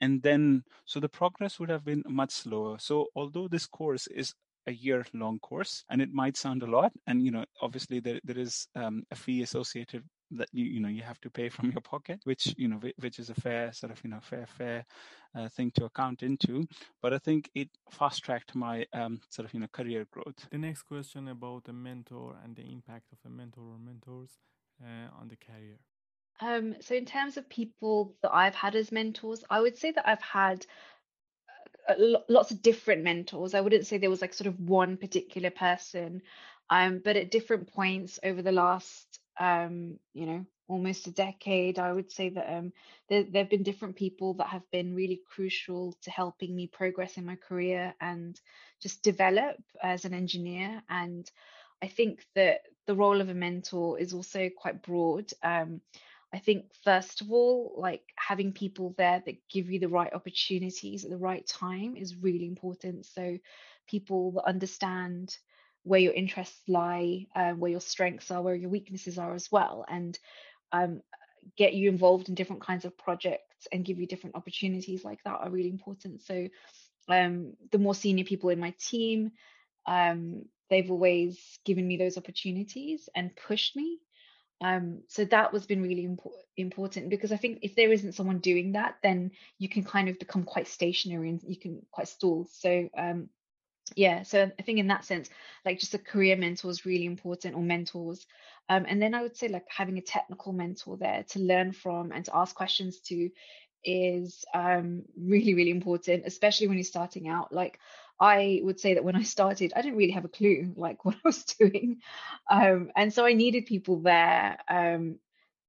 and 0.00 0.22
then 0.22 0.64
so 0.84 1.00
the 1.00 1.08
progress 1.08 1.58
would 1.58 1.70
have 1.70 1.84
been 1.84 2.02
much 2.06 2.32
slower 2.32 2.76
so 2.78 3.06
although 3.16 3.48
this 3.48 3.66
course 3.66 4.06
is 4.08 4.34
a 4.66 4.72
year 4.72 5.04
long 5.12 5.38
course 5.40 5.84
and 5.90 6.00
it 6.00 6.12
might 6.12 6.36
sound 6.36 6.62
a 6.62 6.66
lot 6.66 6.92
and 7.06 7.22
you 7.22 7.30
know 7.30 7.44
obviously 7.60 8.00
there, 8.00 8.20
there 8.24 8.38
is 8.38 8.66
um, 8.76 9.04
a 9.10 9.14
fee 9.14 9.42
associated 9.42 10.02
that 10.30 10.48
you 10.52 10.64
you 10.64 10.80
know 10.80 10.88
you 10.88 11.02
have 11.02 11.20
to 11.20 11.30
pay 11.30 11.48
from 11.48 11.70
your 11.70 11.80
pocket 11.80 12.20
which 12.24 12.54
you 12.56 12.68
know 12.68 12.80
which 12.98 13.18
is 13.18 13.30
a 13.30 13.34
fair 13.34 13.72
sort 13.72 13.92
of 13.92 14.02
you 14.04 14.10
know 14.10 14.20
fair 14.20 14.46
fair 14.46 14.84
uh, 15.34 15.48
thing 15.48 15.70
to 15.74 15.84
account 15.84 16.22
into. 16.22 16.66
But 17.00 17.12
i 17.12 17.18
think 17.18 17.50
it 17.54 17.68
fast 17.90 18.24
tracked 18.24 18.54
my 18.54 18.86
um, 18.92 19.20
sort 19.30 19.46
of 19.46 19.54
you 19.54 19.60
know 19.60 19.68
career 19.72 20.06
growth. 20.10 20.48
The 20.50 20.58
next 20.58 20.82
question 20.82 21.28
about 21.28 21.68
a 21.68 21.72
mentor 21.72 22.36
and 22.44 22.56
the 22.56 22.62
impact 22.62 23.12
of 23.12 23.18
a 23.24 23.30
mentor 23.30 23.62
or 23.62 23.78
mentors 23.78 24.30
uh, 24.82 25.08
on 25.20 25.28
the 25.28 25.36
career. 25.36 25.78
Um, 26.40 26.74
so 26.80 26.94
in 26.94 27.04
terms 27.04 27.36
of 27.36 27.48
people 27.48 28.14
that 28.22 28.34
I've 28.34 28.54
had 28.54 28.74
as 28.74 28.90
mentors, 28.90 29.44
I 29.48 29.60
would 29.60 29.76
say 29.76 29.92
that 29.92 30.08
I've 30.08 30.22
had 30.22 30.66
lots 32.28 32.50
of 32.50 32.62
different 32.62 33.02
mentors. 33.02 33.54
I 33.54 33.60
wouldn't 33.60 33.86
say 33.86 33.98
there 33.98 34.10
was 34.10 34.20
like 34.20 34.34
sort 34.34 34.48
of 34.48 34.60
one 34.60 34.96
particular 34.96 35.50
person, 35.50 36.22
um, 36.70 37.00
but 37.04 37.16
at 37.16 37.30
different 37.30 37.72
points 37.72 38.18
over 38.22 38.42
the 38.42 38.52
last, 38.52 39.20
um, 39.38 39.98
you 40.14 40.26
know, 40.26 40.46
almost 40.68 41.06
a 41.06 41.10
decade, 41.10 41.78
I 41.78 41.92
would 41.92 42.10
say 42.10 42.30
that 42.30 42.52
um, 42.52 42.72
there 43.08 43.26
have 43.34 43.50
been 43.50 43.62
different 43.62 43.96
people 43.96 44.34
that 44.34 44.46
have 44.46 44.68
been 44.70 44.94
really 44.94 45.20
crucial 45.28 45.94
to 46.02 46.10
helping 46.10 46.54
me 46.54 46.66
progress 46.66 47.18
in 47.18 47.26
my 47.26 47.36
career 47.36 47.94
and 48.00 48.40
just 48.80 49.02
develop 49.02 49.56
as 49.82 50.04
an 50.04 50.14
engineer. 50.14 50.82
And 50.88 51.30
I 51.82 51.88
think 51.88 52.24
that 52.34 52.62
the 52.86 52.94
role 52.94 53.20
of 53.20 53.28
a 53.28 53.34
mentor 53.34 53.98
is 53.98 54.14
also 54.14 54.48
quite 54.48 54.82
broad. 54.82 55.30
Um, 55.42 55.80
I 56.32 56.38
think, 56.38 56.72
first 56.82 57.20
of 57.20 57.30
all, 57.30 57.74
like 57.76 58.02
having 58.16 58.52
people 58.52 58.94
there 58.96 59.22
that 59.24 59.48
give 59.50 59.70
you 59.70 59.78
the 59.78 59.88
right 59.88 60.12
opportunities 60.12 61.04
at 61.04 61.10
the 61.10 61.16
right 61.18 61.46
time 61.46 61.96
is 61.96 62.16
really 62.16 62.46
important. 62.46 63.06
So, 63.06 63.38
people 63.86 64.32
that 64.32 64.44
understand 64.44 65.36
where 65.82 66.00
your 66.00 66.14
interests 66.14 66.62
lie, 66.68 67.26
um, 67.34 67.60
where 67.60 67.70
your 67.70 67.80
strengths 67.80 68.30
are, 68.30 68.40
where 68.40 68.54
your 68.54 68.70
weaknesses 68.70 69.18
are 69.18 69.34
as 69.34 69.52
well, 69.52 69.84
and 69.88 70.18
um, 70.72 71.02
get 71.56 71.74
you 71.74 71.90
involved 71.90 72.28
in 72.28 72.34
different 72.34 72.62
kinds 72.62 72.84
of 72.86 72.96
projects 72.96 73.66
and 73.70 73.84
give 73.84 73.98
you 73.98 74.06
different 74.06 74.36
opportunities 74.36 75.04
like 75.04 75.22
that 75.24 75.40
are 75.40 75.50
really 75.50 75.70
important. 75.70 76.22
So, 76.22 76.48
um, 77.08 77.54
the 77.72 77.78
more 77.78 77.94
senior 77.94 78.24
people 78.24 78.48
in 78.48 78.58
my 78.58 78.74
team, 78.78 79.32
um, 79.86 80.46
they've 80.70 80.90
always 80.90 81.58
given 81.66 81.86
me 81.86 81.98
those 81.98 82.16
opportunities 82.16 83.10
and 83.14 83.36
pushed 83.36 83.76
me 83.76 83.98
um, 84.62 85.02
so 85.08 85.24
that 85.26 85.52
was 85.52 85.66
been 85.66 85.82
really 85.82 86.06
impo- 86.06 86.30
important 86.56 87.10
because 87.10 87.32
I 87.32 87.36
think 87.36 87.58
if 87.62 87.74
there 87.74 87.92
isn't 87.92 88.14
someone 88.14 88.38
doing 88.38 88.72
that, 88.72 88.96
then 89.02 89.32
you 89.58 89.68
can 89.68 89.84
kind 89.84 90.08
of 90.08 90.18
become 90.18 90.44
quite 90.44 90.68
stationary 90.68 91.30
and 91.30 91.42
you 91.42 91.56
can 91.56 91.82
quite 91.90 92.08
stall. 92.08 92.46
So 92.50 92.88
um, 92.96 93.28
yeah, 93.96 94.22
so 94.22 94.50
I 94.58 94.62
think 94.62 94.78
in 94.78 94.86
that 94.88 95.04
sense, 95.04 95.28
like 95.64 95.80
just 95.80 95.94
a 95.94 95.98
career 95.98 96.36
mentor 96.36 96.70
is 96.70 96.86
really 96.86 97.06
important 97.06 97.56
or 97.56 97.62
mentors. 97.62 98.26
Um, 98.68 98.84
and 98.88 99.02
then 99.02 99.14
I 99.14 99.22
would 99.22 99.36
say 99.36 99.48
like 99.48 99.66
having 99.68 99.98
a 99.98 100.02
technical 100.02 100.52
mentor 100.52 100.96
there 100.96 101.24
to 101.30 101.40
learn 101.40 101.72
from 101.72 102.12
and 102.12 102.24
to 102.26 102.36
ask 102.36 102.54
questions 102.54 103.00
to 103.08 103.30
is 103.84 104.44
um, 104.54 105.02
really, 105.18 105.54
really 105.54 105.70
important, 105.70 106.24
especially 106.26 106.68
when 106.68 106.76
you're 106.76 106.84
starting 106.84 107.28
out. 107.28 107.52
Like 107.52 107.78
I 108.20 108.60
would 108.62 108.80
say 108.80 108.94
that 108.94 109.04
when 109.04 109.16
I 109.16 109.22
started, 109.22 109.72
I 109.74 109.82
didn't 109.82 109.98
really 109.98 110.12
have 110.12 110.24
a 110.24 110.28
clue 110.28 110.72
like 110.76 111.04
what 111.04 111.16
I 111.16 111.20
was 111.24 111.44
doing, 111.44 111.98
um, 112.50 112.90
and 112.96 113.12
so 113.12 113.24
I 113.24 113.32
needed 113.32 113.66
people 113.66 114.00
there 114.00 114.58
um, 114.68 115.18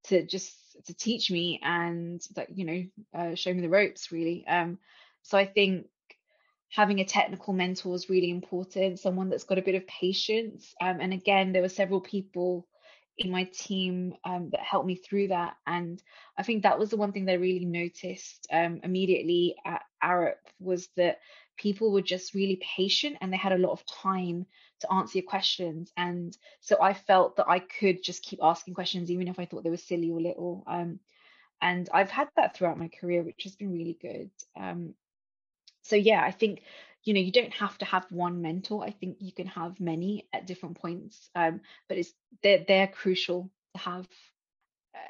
to 0.06 0.26
just 0.26 0.56
to 0.86 0.94
teach 0.94 1.30
me 1.30 1.60
and 1.64 2.22
that 2.36 2.58
you 2.58 2.66
know 2.66 2.84
uh, 3.14 3.36
show 3.36 3.54
me 3.54 3.62
the 3.62 3.70
ropes 3.70 4.12
really. 4.12 4.46
Um, 4.48 4.80
so 5.22 5.38
I 5.38 5.46
think 5.46 5.88
having 6.70 7.00
a 7.00 7.06
technical 7.06 7.54
mentor 7.54 7.94
is 7.94 8.10
really 8.10 8.32
important, 8.32 9.00
someone 9.00 9.30
that's 9.30 9.44
got 9.44 9.60
a 9.60 9.64
bit 9.64 9.76
of 9.76 9.86
patience. 9.86 10.74
Um, 10.82 10.98
and 11.00 11.14
again, 11.14 11.52
there 11.52 11.62
were 11.62 11.70
several 11.70 12.02
people 12.02 12.68
in 13.20 13.30
my 13.30 13.44
team 13.44 14.16
um, 14.26 14.50
that 14.50 14.60
helped 14.60 14.88
me 14.88 14.96
through 14.96 15.28
that. 15.28 15.56
And 15.68 16.02
I 16.36 16.42
think 16.42 16.64
that 16.64 16.80
was 16.80 16.90
the 16.90 16.98
one 16.98 17.12
thing 17.12 17.26
that 17.26 17.34
I 17.34 17.36
really 17.36 17.66
noticed 17.66 18.48
um, 18.52 18.80
immediately 18.84 19.56
at 19.66 19.84
Arup 20.04 20.36
was 20.60 20.90
that 20.98 21.20
people 21.58 21.92
were 21.92 22.02
just 22.02 22.34
really 22.34 22.62
patient 22.76 23.18
and 23.22 23.32
they 23.32 23.38
had 23.38 23.54
a 23.54 23.58
lot 23.58 23.72
of 23.72 23.86
time 23.86 24.46
to 24.82 24.92
answer 24.92 25.20
your 25.20 25.28
questions. 25.28 25.92
And 25.96 26.36
so 26.60 26.82
I 26.82 26.94
felt 26.94 27.38
that 27.38 27.50
I 27.50 27.60
could 27.60 28.04
just 28.04 28.24
keep 28.24 28.40
asking 28.42 28.74
questions, 28.74 29.12
even 29.12 29.28
if 29.28 29.40
I 29.40 29.46
thought 29.46 29.64
they 29.64 29.70
were 29.70 29.78
silly 29.78 30.12
or 30.12 30.22
little. 30.22 30.64
Um, 30.68 31.00
and 31.62 31.88
I've 31.94 32.12
had 32.12 32.28
that 32.36 32.56
throughout 32.56 32.80
my 32.80 32.90
career, 32.90 33.24
which 33.24 33.44
has 33.44 33.56
been 33.56 33.72
really 33.72 33.98
good. 34.02 34.30
Um, 34.60 34.96
so 35.84 35.96
yeah 35.96 36.24
i 36.24 36.32
think 36.32 36.64
you 37.04 37.14
know 37.14 37.20
you 37.20 37.32
don't 37.32 37.54
have 37.54 37.78
to 37.78 37.86
have 37.86 38.06
one 38.10 38.42
mentor 38.42 38.84
i 38.84 38.90
think 38.90 39.18
you 39.20 39.32
can 39.32 39.48
have 39.48 39.80
many 39.80 40.28
at 40.34 40.48
different 40.48 40.80
points 40.80 41.30
um, 41.36 41.62
but 41.88 41.98
it's 41.98 42.14
they're, 42.42 42.64
they're 42.68 42.88
crucial 42.88 43.52
to 43.76 43.82
have 43.82 44.08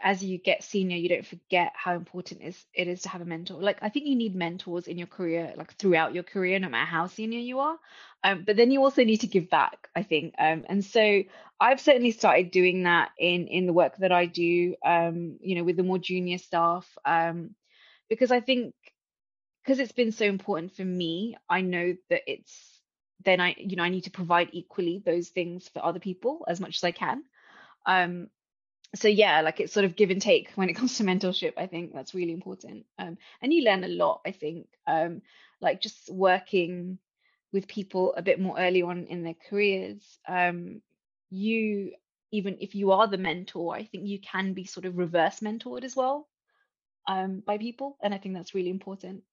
as 0.02 0.24
you 0.24 0.38
get 0.38 0.64
senior 0.64 0.98
you 0.98 1.10
don't 1.10 1.26
forget 1.26 1.72
how 1.76 1.94
important 1.94 2.42
is 2.42 2.66
it 2.74 2.88
is 2.88 3.02
to 3.02 3.10
have 3.10 3.22
a 3.22 3.26
mentor. 3.26 3.62
Like 3.62 3.80
i 3.82 3.90
think 3.90 4.06
you 4.06 4.16
need 4.16 4.36
mentors 4.36 4.88
in 4.88 4.98
your 4.98 5.08
career 5.08 5.54
like 5.56 5.76
throughout 5.76 6.14
your 6.14 6.24
career 6.24 6.60
no 6.60 6.70
matter 6.70 6.86
how 6.86 7.08
senior 7.08 7.40
you 7.40 7.60
are. 7.60 7.78
Um, 8.24 8.44
but 8.46 8.56
then 8.56 8.72
you 8.72 8.82
also 8.82 9.04
need 9.04 9.22
to 9.22 9.28
give 9.28 9.50
back 9.50 9.90
i 9.96 10.04
think. 10.04 10.34
Um, 10.38 10.66
and 10.68 10.84
so 10.84 11.24
i've 11.60 11.82
certainly 11.82 12.12
started 12.12 12.52
doing 12.52 12.84
that 12.84 13.12
in 13.18 13.48
in 13.48 13.66
the 13.66 13.74
work 13.74 13.98
that 13.98 14.12
i 14.12 14.26
do 14.26 14.76
um, 14.86 15.38
you 15.42 15.56
know 15.56 15.64
with 15.64 15.78
the 15.78 15.84
more 15.84 16.00
junior 16.00 16.38
staff. 16.38 16.88
Um, 17.06 17.56
because 18.10 18.32
i 18.32 18.40
think 18.42 18.74
because 19.64 19.80
it's 19.80 19.94
been 19.94 20.12
so 20.12 20.26
important 20.26 20.76
for 20.76 20.84
me, 20.84 21.38
I 21.50 21.62
know 21.62 21.96
that 22.10 22.22
it's 22.28 22.82
then 23.24 23.40
I, 23.40 23.56
you 23.58 23.76
know, 23.78 23.84
I 23.84 23.90
need 23.90 24.04
to 24.04 24.12
provide 24.12 24.50
equally 24.52 25.02
those 25.06 25.30
things 25.30 25.70
for 25.70 25.84
other 25.84 26.00
people 26.00 26.46
as 26.48 26.60
much 26.60 26.76
as 26.78 26.84
I 26.84 26.92
can. 26.92 27.24
Um, 27.86 28.28
so 28.96 29.08
yeah, 29.08 29.42
like 29.42 29.60
it's 29.60 29.74
sort 29.74 29.86
of 29.86 29.96
give 29.96 30.12
and 30.12 30.22
take 30.22 30.52
when 30.56 30.70
it 30.70 30.74
comes 30.80 30.98
to 30.98 31.04
mentorship. 31.04 31.54
I 31.58 31.68
think 31.68 31.94
that's 31.94 32.14
really 32.14 32.34
important. 32.34 32.86
Um, 32.98 33.18
and 33.42 33.54
you 33.54 33.64
learn 33.64 33.84
a 33.84 33.88
lot. 33.88 34.22
I 34.26 34.32
think, 34.32 34.68
um, 34.88 35.22
like 35.62 35.82
just 35.82 36.10
working 36.12 37.00
with 37.52 37.68
people 37.68 38.14
a 38.16 38.22
bit 38.22 38.40
more 38.40 38.60
early 38.60 38.82
on 38.82 39.06
in 39.06 39.24
their 39.24 39.36
careers. 39.50 40.02
Um, 40.28 40.82
you 41.30 41.94
even 42.32 42.58
if 42.60 42.74
you 42.74 42.92
are 42.92 43.08
the 43.08 43.18
mentor, 43.18 43.76
I 43.76 43.86
think 43.86 44.08
you 44.08 44.20
can 44.20 44.54
be 44.54 44.66
sort 44.66 44.86
of 44.86 44.98
reverse 44.98 45.40
mentored 45.40 45.84
as 45.84 45.96
well 45.96 46.28
um, 47.08 47.44
by 47.46 47.58
people, 47.58 47.98
and 48.02 48.14
I 48.14 48.18
think 48.18 48.36
that's 48.36 48.56
really 48.56 48.72
important 48.72 49.24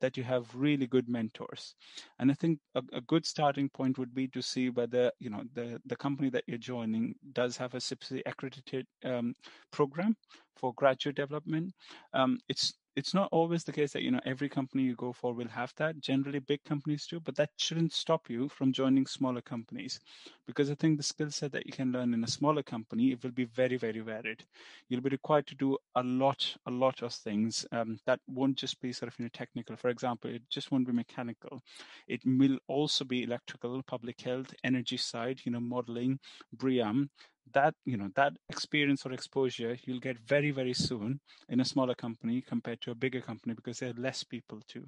that 0.00 0.16
you 0.16 0.22
have 0.24 0.46
really 0.54 0.86
good 0.86 1.08
mentors. 1.08 1.74
And 2.18 2.30
I 2.30 2.34
think 2.34 2.58
a, 2.74 2.82
a, 2.92 3.00
good 3.02 3.26
starting 3.26 3.68
point 3.68 3.98
would 3.98 4.14
be 4.14 4.28
to 4.28 4.42
see 4.42 4.70
whether 4.70 5.10
you 5.18 5.30
know 5.30 5.42
the 5.54 5.80
the 5.86 5.96
company 5.96 6.30
that 6.30 6.44
you're 6.46 6.58
joining 6.58 7.14
does 7.32 7.56
have 7.56 7.74
a 7.74 7.78
CIBSE 7.78 8.22
accredited 8.26 8.86
um, 9.04 9.34
program 9.70 10.16
for 10.56 10.72
graduate 10.74 11.16
development. 11.16 11.72
Um, 12.12 12.38
it's 12.48 12.74
it's 12.94 13.14
not 13.14 13.28
always 13.32 13.64
the 13.64 13.72
case 13.72 13.92
that 13.92 14.02
you 14.02 14.10
know 14.10 14.20
every 14.26 14.48
company 14.48 14.82
you 14.82 14.94
go 14.94 15.12
for 15.12 15.32
will 15.32 15.48
have 15.48 15.72
that. 15.76 15.98
Generally 16.00 16.40
big 16.40 16.62
companies 16.64 17.06
do 17.06 17.20
but 17.20 17.34
that 17.36 17.50
shouldn't 17.56 17.92
stop 17.92 18.28
you 18.28 18.48
from 18.48 18.72
joining 18.72 19.06
smaller 19.06 19.40
companies. 19.40 20.00
Because 20.46 20.70
i 20.70 20.74
think 20.74 20.96
the 20.96 21.02
skill 21.02 21.30
set 21.30 21.52
that 21.52 21.66
you 21.66 21.72
can 21.72 21.92
learn 21.92 22.12
in 22.14 22.24
a 22.24 22.28
smaller 22.28 22.62
company 22.62 23.12
it 23.12 23.22
will 23.22 23.30
be 23.30 23.44
very 23.44 23.76
very 23.76 24.00
varied. 24.00 24.44
You'll 24.88 25.00
be 25.00 25.10
required 25.10 25.46
to 25.48 25.54
do 25.54 25.78
a 25.96 26.02
lot 26.02 26.54
a 26.66 26.70
lot 26.70 27.02
of 27.02 27.12
things 27.12 27.64
um, 27.72 27.98
that 28.06 28.20
won't 28.26 28.56
just 28.56 28.80
be 28.80 28.92
sort 28.92 29.12
of 29.12 29.18
you 29.18 29.24
know 29.24 29.30
technical. 29.32 29.76
For 29.76 29.88
example 29.88 30.30
it 30.30 30.42
just 30.50 30.70
won't 30.70 30.86
be 30.86 30.92
mechanical. 30.92 31.62
It 32.08 32.20
will 32.26 32.58
also 32.68 33.04
be 33.04 33.22
electrical 33.22 33.82
public 33.82 34.20
health 34.20 34.52
energy 34.64 34.96
side 34.96 35.40
you 35.44 35.52
know 35.52 35.60
modeling 35.60 36.18
BREEAM 36.56 37.08
that 37.52 37.74
you 37.84 37.96
know 37.96 38.08
that 38.14 38.32
experience 38.48 39.04
or 39.04 39.12
exposure 39.12 39.76
you'll 39.84 40.00
get 40.00 40.18
very 40.26 40.50
very 40.50 40.72
soon 40.72 41.20
in 41.48 41.60
a 41.60 41.64
smaller 41.64 41.94
company 41.94 42.40
compared 42.40 42.80
to 42.80 42.90
a 42.90 42.94
bigger 42.94 43.20
company 43.20 43.54
because 43.54 43.78
there 43.78 43.90
are 43.90 44.00
less 44.00 44.24
people 44.24 44.60
too. 44.68 44.86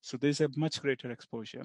So 0.00 0.16
there's 0.16 0.40
a 0.40 0.48
much 0.56 0.80
greater 0.82 1.10
exposure 1.10 1.62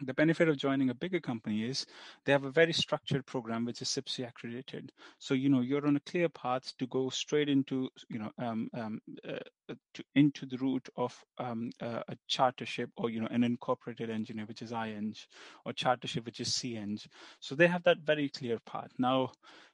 the 0.00 0.14
benefit 0.14 0.48
of 0.48 0.56
joining 0.56 0.90
a 0.90 0.94
bigger 0.94 1.20
company 1.20 1.64
is 1.64 1.86
they 2.24 2.32
have 2.32 2.44
a 2.44 2.50
very 2.50 2.72
structured 2.72 3.24
program 3.26 3.64
which 3.64 3.82
is 3.82 3.88
CIBSE 3.88 4.28
accredited. 4.28 4.92
So 5.18 5.34
you 5.34 5.48
know 5.48 5.60
you're 5.60 5.86
on 5.86 5.96
a 5.96 6.00
clear 6.00 6.28
path 6.28 6.72
to 6.78 6.86
go 6.86 7.10
straight 7.10 7.48
into 7.48 7.88
you 8.08 8.18
know 8.18 8.30
um, 8.38 8.68
um, 8.74 9.00
uh 9.28 9.74
to, 9.94 10.04
into 10.14 10.46
the 10.46 10.58
route 10.58 10.88
of 10.96 11.16
um, 11.38 11.70
uh, 11.80 12.02
a 12.08 12.16
chartership 12.28 12.88
or 12.96 13.10
you 13.10 13.20
know 13.20 13.28
an 13.30 13.44
incorporated 13.44 14.10
engineer 14.10 14.46
which 14.46 14.62
is 14.62 14.72
IEng 14.72 15.16
or 15.64 15.72
chartership 15.72 16.24
which 16.24 16.40
is 16.40 16.48
CEng. 16.48 17.04
So 17.40 17.54
they 17.54 17.66
have 17.66 17.82
that 17.84 17.98
very 17.98 18.28
clear 18.28 18.58
path. 18.66 18.90
Now 18.98 19.32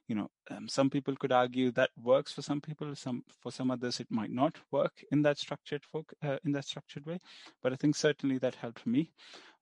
you 0.09 0.15
know 0.15 0.27
um, 0.51 0.67
some 0.67 0.89
people 0.89 1.15
could 1.15 1.31
argue 1.31 1.71
that 1.71 1.91
works 2.03 2.33
for 2.33 2.41
some 2.41 2.59
people 2.59 2.95
some 2.95 3.23
for 3.41 3.51
some 3.51 3.71
others 3.71 3.99
it 3.99 4.07
might 4.09 4.31
not 4.31 4.57
work 4.71 5.03
in 5.11 5.21
that 5.21 5.37
structured 5.37 5.83
folk, 5.85 6.11
uh, 6.23 6.37
in 6.43 6.51
that 6.51 6.65
structured 6.65 7.05
way 7.05 7.19
but 7.63 7.71
i 7.71 7.75
think 7.75 7.95
certainly 7.95 8.37
that 8.37 8.55
helped 8.55 8.85
me 8.85 9.11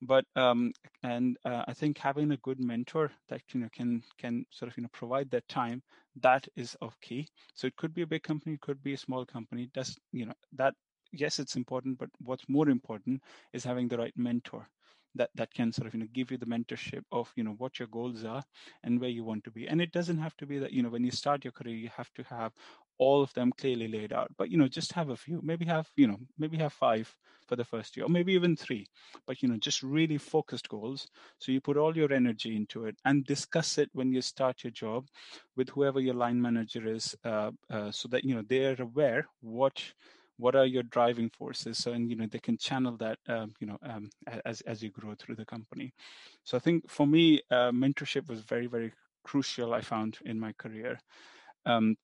but 0.01 0.25
um, 0.35 0.73
and 1.03 1.37
uh, 1.43 1.63
I 1.67 1.73
think 1.73 1.97
having 1.97 2.31
a 2.31 2.37
good 2.37 2.59
mentor 2.59 3.11
that 3.29 3.41
you 3.53 3.61
know 3.61 3.69
can 3.73 4.03
can 4.19 4.45
sort 4.51 4.71
of 4.71 4.77
you 4.77 4.83
know 4.83 4.89
provide 4.93 5.31
that 5.31 5.47
time 5.47 5.81
that 6.21 6.47
is 6.55 6.75
of 6.81 6.99
key. 7.01 7.27
So 7.55 7.67
it 7.67 7.75
could 7.75 7.93
be 7.93 8.03
a 8.03 8.07
big 8.07 8.23
company, 8.23 8.55
it 8.55 8.61
could 8.61 8.83
be 8.83 8.93
a 8.93 8.97
small 8.97 9.25
company. 9.25 9.69
Does 9.73 9.97
you 10.11 10.25
know 10.25 10.33
that 10.53 10.75
yes, 11.11 11.39
it's 11.39 11.55
important, 11.55 11.97
but 11.97 12.09
what's 12.19 12.47
more 12.47 12.69
important 12.69 13.21
is 13.53 13.63
having 13.63 13.87
the 13.87 13.97
right 13.97 14.13
mentor 14.15 14.67
that 15.17 15.29
that 15.35 15.53
can 15.53 15.71
sort 15.71 15.87
of 15.87 15.93
you 15.93 15.99
know 15.99 16.07
give 16.13 16.31
you 16.31 16.37
the 16.37 16.45
mentorship 16.45 17.03
of 17.11 17.31
you 17.35 17.43
know 17.43 17.55
what 17.57 17.79
your 17.79 17.87
goals 17.87 18.23
are 18.23 18.43
and 18.83 18.99
where 18.99 19.09
you 19.09 19.23
want 19.23 19.43
to 19.43 19.51
be. 19.51 19.67
And 19.67 19.81
it 19.81 19.91
doesn't 19.91 20.17
have 20.17 20.35
to 20.37 20.45
be 20.45 20.59
that 20.59 20.71
you 20.71 20.83
know 20.83 20.89
when 20.89 21.03
you 21.03 21.11
start 21.11 21.43
your 21.43 21.51
career 21.51 21.75
you 21.75 21.89
have 21.95 22.11
to 22.15 22.23
have 22.23 22.53
all 22.99 23.21
of 23.21 23.33
them 23.33 23.51
clearly 23.57 23.87
laid 23.87 24.13
out. 24.13 24.29
But 24.37 24.49
you 24.49 24.57
know 24.57 24.67
just 24.67 24.93
have 24.93 25.09
a 25.09 25.15
few 25.15 25.39
maybe 25.43 25.65
have 25.65 25.89
you 25.95 26.07
know 26.07 26.17
maybe 26.37 26.57
have 26.57 26.73
five 26.73 27.13
for 27.47 27.55
the 27.55 27.63
first 27.65 27.95
year 27.95 28.05
or 28.05 28.09
maybe 28.09 28.33
even 28.33 28.55
three. 28.55 28.87
But 29.25 29.41
you 29.41 29.49
know 29.49 29.57
just 29.57 29.83
really 29.83 30.17
focused 30.17 30.69
goals. 30.69 31.07
So 31.39 31.51
you 31.51 31.61
put 31.61 31.77
all 31.77 31.95
your 31.95 32.11
energy 32.13 32.55
into 32.55 32.85
it 32.85 32.95
and 33.05 33.25
discuss 33.25 33.77
it 33.77 33.89
when 33.93 34.11
you 34.11 34.21
start 34.21 34.63
your 34.63 34.71
job 34.71 35.07
with 35.55 35.69
whoever 35.69 35.99
your 35.99 36.15
line 36.15 36.41
manager 36.41 36.87
is 36.87 37.15
uh, 37.23 37.51
uh, 37.69 37.91
so 37.91 38.07
that 38.09 38.23
you 38.23 38.35
know 38.35 38.43
they're 38.47 38.75
aware 38.79 39.27
what 39.41 39.81
what 40.37 40.55
are 40.55 40.65
your 40.65 40.83
driving 40.83 41.29
forces? 41.29 41.77
So, 41.77 41.93
and 41.93 42.09
you 42.09 42.15
know 42.15 42.27
they 42.29 42.39
can 42.39 42.57
channel 42.57 42.97
that 42.97 43.19
um, 43.27 43.53
you 43.59 43.67
know 43.67 43.77
um, 43.83 44.09
as 44.45 44.61
as 44.61 44.81
you 44.83 44.89
grow 44.91 45.15
through 45.15 45.35
the 45.35 45.45
company. 45.45 45.93
So 46.43 46.57
i 46.57 46.59
think 46.59 46.89
for 46.89 47.05
me 47.07 47.41
uh, 47.51 47.71
mentorship 47.71 48.27
was 48.29 48.41
very 48.41 48.67
very 48.67 48.93
crucial 49.23 49.73
i 49.73 49.81
found 49.81 50.17
in 50.25 50.39
my 50.39 50.53
career. 50.53 50.99
Um, 51.65 51.95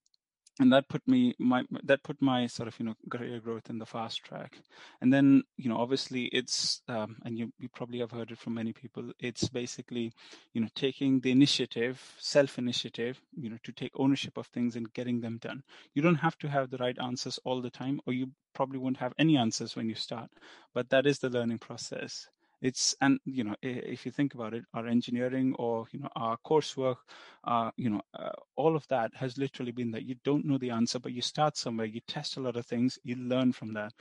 and 0.59 0.71
that 0.71 0.87
put 0.87 1.01
me 1.07 1.33
my 1.39 1.63
that 1.83 2.03
put 2.03 2.21
my 2.21 2.45
sort 2.45 2.67
of 2.67 2.77
you 2.79 2.85
know 2.85 2.95
career 3.09 3.39
growth 3.39 3.69
in 3.69 3.79
the 3.79 3.85
fast 3.85 4.23
track. 4.23 4.59
And 5.01 5.11
then 5.11 5.43
you 5.57 5.69
know 5.69 5.77
obviously 5.77 6.25
it's 6.25 6.81
um, 6.87 7.17
and 7.25 7.37
you, 7.37 7.51
you 7.59 7.69
probably 7.69 7.99
have 7.99 8.11
heard 8.11 8.31
it 8.31 8.37
from 8.37 8.53
many 8.53 8.73
people 8.73 9.11
it's 9.19 9.49
basically 9.49 10.13
you 10.53 10.61
know 10.61 10.67
taking 10.75 11.19
the 11.19 11.31
initiative 11.31 12.15
self 12.19 12.57
initiative 12.57 13.19
you 13.35 13.49
know 13.49 13.57
to 13.63 13.71
take 13.71 13.91
ownership 13.95 14.37
of 14.37 14.47
things 14.47 14.75
and 14.75 14.93
getting 14.93 15.21
them 15.21 15.37
done. 15.39 15.63
You 15.95 16.01
don't 16.01 16.15
have 16.15 16.37
to 16.39 16.49
have 16.49 16.69
the 16.69 16.77
right 16.77 16.97
answers 17.01 17.39
all 17.43 17.61
the 17.61 17.71
time 17.71 17.99
or 18.05 18.13
you 18.13 18.29
probably 18.53 18.77
won't 18.77 18.97
have 18.97 19.13
any 19.17 19.35
answers 19.35 19.75
when 19.75 19.89
you 19.89 19.95
start 19.95 20.29
but 20.75 20.89
that 20.89 21.07
is 21.07 21.17
the 21.19 21.29
learning 21.29 21.57
process 21.57 22.27
it's 22.63 22.95
and 23.01 23.19
you 23.25 23.43
know 23.43 23.55
if 23.61 24.05
you 24.05 24.11
think 24.11 24.33
about 24.35 24.53
it 24.55 24.63
our 24.73 24.87
engineering 24.87 25.55
or 25.59 25.85
you 25.91 25.99
know 25.99 26.09
our 26.15 26.37
coursework 26.47 26.97
uh, 27.45 27.71
you 27.77 27.89
know 27.91 28.01
uh, 28.17 28.31
all 28.55 28.75
of 28.75 28.87
that 28.87 29.11
has 29.15 29.37
literally 29.37 29.73
been 29.73 29.91
that 29.91 30.05
you 30.05 30.15
don't 30.25 30.45
know 30.45 30.57
the 30.57 30.71
answer 30.71 30.99
but 30.99 31.13
you 31.13 31.21
start 31.21 31.57
somewhere 31.57 31.85
you 31.87 32.01
test 32.07 32.37
a 32.37 32.41
lot 32.41 32.57
of 32.57 32.65
things 32.65 32.99
you 33.03 33.15
learn 33.17 33.53
from 33.53 33.73
that. 33.73 33.93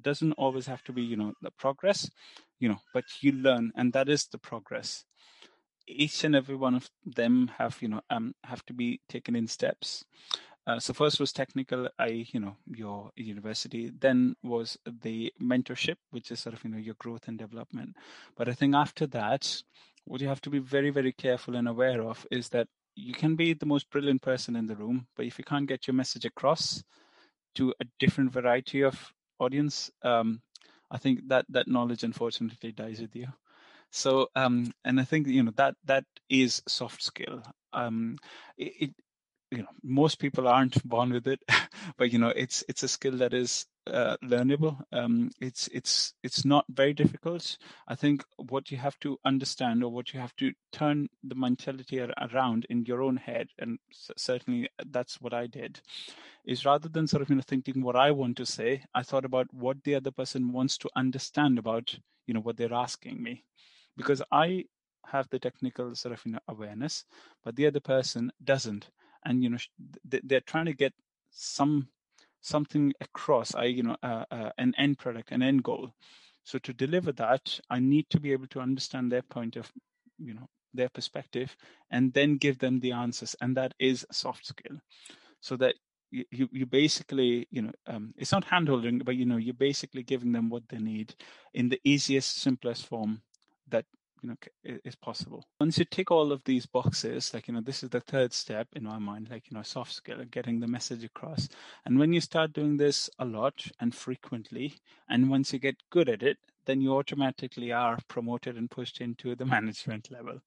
Doesn't 0.00 0.32
always 0.34 0.66
have 0.66 0.84
to 0.84 0.92
be 0.92 1.02
you 1.02 1.16
know 1.16 1.34
the 1.42 1.50
progress 1.52 2.10
you 2.60 2.68
know 2.68 2.80
but 2.94 3.04
you 3.22 3.32
learn 3.32 3.72
and 3.76 3.92
that 3.94 4.08
is 4.10 4.26
the 4.26 4.38
progress. 4.38 5.04
Each 5.88 6.24
and 6.24 6.36
every 6.36 6.56
one 6.56 6.74
of 6.74 6.90
them 7.04 7.50
have 7.58 7.78
you 7.82 7.88
know 7.88 8.02
um 8.10 8.34
have 8.44 8.64
to 8.66 8.74
be 8.74 9.00
taken 9.08 9.36
in 9.36 9.48
steps 9.48 10.04
uh, 10.66 10.78
so 10.78 10.92
first 10.92 11.18
was 11.18 11.32
technical, 11.32 11.88
I 11.98 12.26
you 12.32 12.40
know 12.40 12.56
your 12.66 13.10
university. 13.16 13.90
Then 13.90 14.36
was 14.42 14.78
the 14.86 15.32
mentorship, 15.40 15.96
which 16.10 16.30
is 16.30 16.40
sort 16.40 16.54
of 16.54 16.64
you 16.64 16.70
know 16.70 16.78
your 16.78 16.94
growth 16.98 17.28
and 17.28 17.38
development. 17.38 17.96
But 18.36 18.48
I 18.48 18.52
think 18.52 18.74
after 18.74 19.06
that, 19.08 19.62
what 20.04 20.20
you 20.20 20.28
have 20.28 20.40
to 20.42 20.50
be 20.50 20.58
very 20.58 20.90
very 20.90 21.12
careful 21.12 21.56
and 21.56 21.68
aware 21.68 22.02
of 22.02 22.26
is 22.30 22.48
that 22.50 22.68
you 22.94 23.14
can 23.14 23.36
be 23.36 23.54
the 23.54 23.66
most 23.66 23.90
brilliant 23.90 24.22
person 24.22 24.54
in 24.54 24.66
the 24.66 24.76
room, 24.76 25.06
but 25.16 25.26
if 25.26 25.38
you 25.38 25.44
can't 25.44 25.66
get 25.66 25.86
your 25.86 25.94
message 25.94 26.26
across, 26.26 26.82
to 27.54 27.74
a 27.80 27.84
different 27.98 28.32
variety 28.32 28.82
of 28.82 29.12
audience, 29.38 29.90
um, 30.02 30.40
I 30.90 30.98
think 30.98 31.28
that 31.28 31.46
that 31.50 31.68
knowledge 31.68 32.02
unfortunately 32.02 32.72
dies 32.72 33.00
with 33.00 33.14
you. 33.16 33.28
So, 33.90 34.28
um, 34.34 34.72
and 34.84 35.00
I 35.00 35.04
think 35.04 35.26
you 35.26 35.42
know 35.42 35.52
that 35.56 35.74
that 35.84 36.04
is 36.28 36.62
soft 36.66 37.02
skill. 37.02 37.42
Um, 37.72 38.16
it, 38.56 38.94
you 39.52 39.58
know 39.58 39.68
most 39.82 40.18
people 40.18 40.48
aren't 40.48 40.82
born 40.88 41.12
with 41.12 41.28
it 41.28 41.40
but 41.98 42.12
you 42.12 42.18
know 42.18 42.32
it's 42.34 42.64
it's 42.68 42.82
a 42.82 42.88
skill 42.88 43.16
that 43.18 43.34
is 43.34 43.66
uh, 43.86 44.16
learnable. 44.24 44.80
Um, 44.92 45.30
it's 45.40 45.68
it's 45.68 46.14
it's 46.22 46.44
not 46.44 46.64
very 46.68 46.94
difficult. 46.94 47.58
I 47.88 47.94
think 47.96 48.24
what 48.36 48.70
you 48.70 48.76
have 48.78 48.98
to 49.00 49.18
understand 49.24 49.82
or 49.82 49.90
what 49.90 50.14
you 50.14 50.20
have 50.20 50.36
to 50.36 50.52
turn 50.72 51.08
the 51.24 51.34
mentality 51.34 52.00
around 52.00 52.66
in 52.70 52.84
your 52.84 53.02
own 53.02 53.16
head 53.16 53.48
and 53.58 53.78
certainly 54.16 54.68
that's 54.86 55.20
what 55.20 55.34
i 55.34 55.46
did 55.46 55.80
is 56.44 56.64
rather 56.64 56.88
than 56.88 57.06
sort 57.06 57.22
of 57.22 57.28
you 57.28 57.36
know 57.36 57.42
thinking 57.46 57.82
what 57.82 57.96
i 57.96 58.10
want 58.10 58.36
to 58.36 58.46
say 58.46 58.82
i 58.94 59.02
thought 59.02 59.24
about 59.24 59.52
what 59.52 59.82
the 59.84 59.94
other 59.94 60.10
person 60.10 60.52
wants 60.52 60.78
to 60.78 60.88
understand 60.96 61.58
about 61.58 61.94
you 62.26 62.34
know 62.34 62.40
what 62.40 62.56
they're 62.56 62.72
asking 62.72 63.22
me. 63.22 63.44
Because 63.96 64.22
i 64.30 64.64
have 65.06 65.28
the 65.30 65.38
technical 65.38 65.94
sort 65.94 66.14
of 66.14 66.24
you 66.24 66.32
know 66.32 66.38
awareness 66.48 67.04
but 67.44 67.56
the 67.56 67.66
other 67.66 67.80
person 67.80 68.30
doesn't 68.44 68.90
and 69.24 69.42
you 69.42 69.50
know 69.50 69.58
they're 70.04 70.40
trying 70.40 70.66
to 70.66 70.72
get 70.72 70.92
some 71.30 71.88
something 72.40 72.92
across 73.00 73.54
i 73.54 73.64
you 73.64 73.82
know 73.82 73.96
uh, 74.02 74.24
uh, 74.30 74.50
an 74.58 74.74
end 74.78 74.98
product 74.98 75.30
an 75.30 75.42
end 75.42 75.62
goal. 75.62 75.92
So 76.44 76.58
to 76.58 76.72
deliver 76.72 77.12
that 77.12 77.60
i 77.70 77.78
need 77.78 78.10
to 78.10 78.20
be 78.20 78.32
able 78.32 78.48
to 78.48 78.60
understand 78.60 79.10
their 79.10 79.22
point 79.22 79.56
of 79.56 79.70
you 80.18 80.34
know 80.34 80.48
their 80.74 80.88
perspective 80.88 81.54
and 81.90 82.12
then 82.12 82.36
give 82.36 82.58
them 82.58 82.80
the 82.80 82.92
answers 82.92 83.36
and 83.40 83.56
that 83.56 83.74
is 83.78 84.06
soft 84.10 84.46
skill. 84.46 84.78
So 85.40 85.56
that 85.56 85.74
you, 86.10 86.48
you 86.52 86.66
basically 86.66 87.46
you 87.50 87.62
know 87.62 87.72
um, 87.86 88.14
it's 88.16 88.32
not 88.32 88.46
handholding 88.46 89.04
but 89.04 89.16
you 89.16 89.24
know 89.24 89.38
you're 89.38 89.54
basically 89.54 90.02
giving 90.02 90.32
them 90.32 90.50
what 90.50 90.68
they 90.68 90.78
need 90.78 91.14
in 91.54 91.68
the 91.68 91.80
easiest 91.84 92.40
simplest 92.40 92.86
form 92.86 93.22
that 93.68 93.86
you 94.22 94.28
know 94.28 94.36
is 94.84 94.94
possible. 94.94 95.44
Once 95.60 95.78
you 95.78 95.84
tick 95.84 96.10
all 96.10 96.32
of 96.32 96.44
these 96.44 96.66
boxes 96.66 97.34
like 97.34 97.48
you 97.48 97.54
know 97.54 97.60
this 97.60 97.82
is 97.82 97.90
the 97.90 98.00
third 98.00 98.32
step 98.32 98.68
in 98.74 98.84
my 98.84 98.98
mind 98.98 99.28
like 99.30 99.50
you 99.50 99.56
know 99.56 99.62
soft 99.62 99.92
skill 99.92 100.18
getting 100.30 100.60
the 100.60 100.68
message 100.68 101.04
across. 101.04 101.48
And 101.84 101.98
when 101.98 102.12
you 102.12 102.20
start 102.20 102.52
doing 102.52 102.76
this 102.76 103.10
a 103.18 103.24
lot 103.24 103.66
and 103.80 103.94
frequently 103.94 104.74
and 105.08 105.30
once 105.30 105.52
you 105.52 105.58
get 105.58 105.76
good 105.90 106.08
at 106.08 106.22
it 106.22 106.38
then 106.64 106.80
you 106.80 106.96
automatically 106.96 107.72
are 107.72 107.98
promoted 108.08 108.56
and 108.56 108.70
pushed 108.70 109.00
into 109.00 109.34
the 109.34 109.44
management 109.56 110.10
level. 110.10 110.40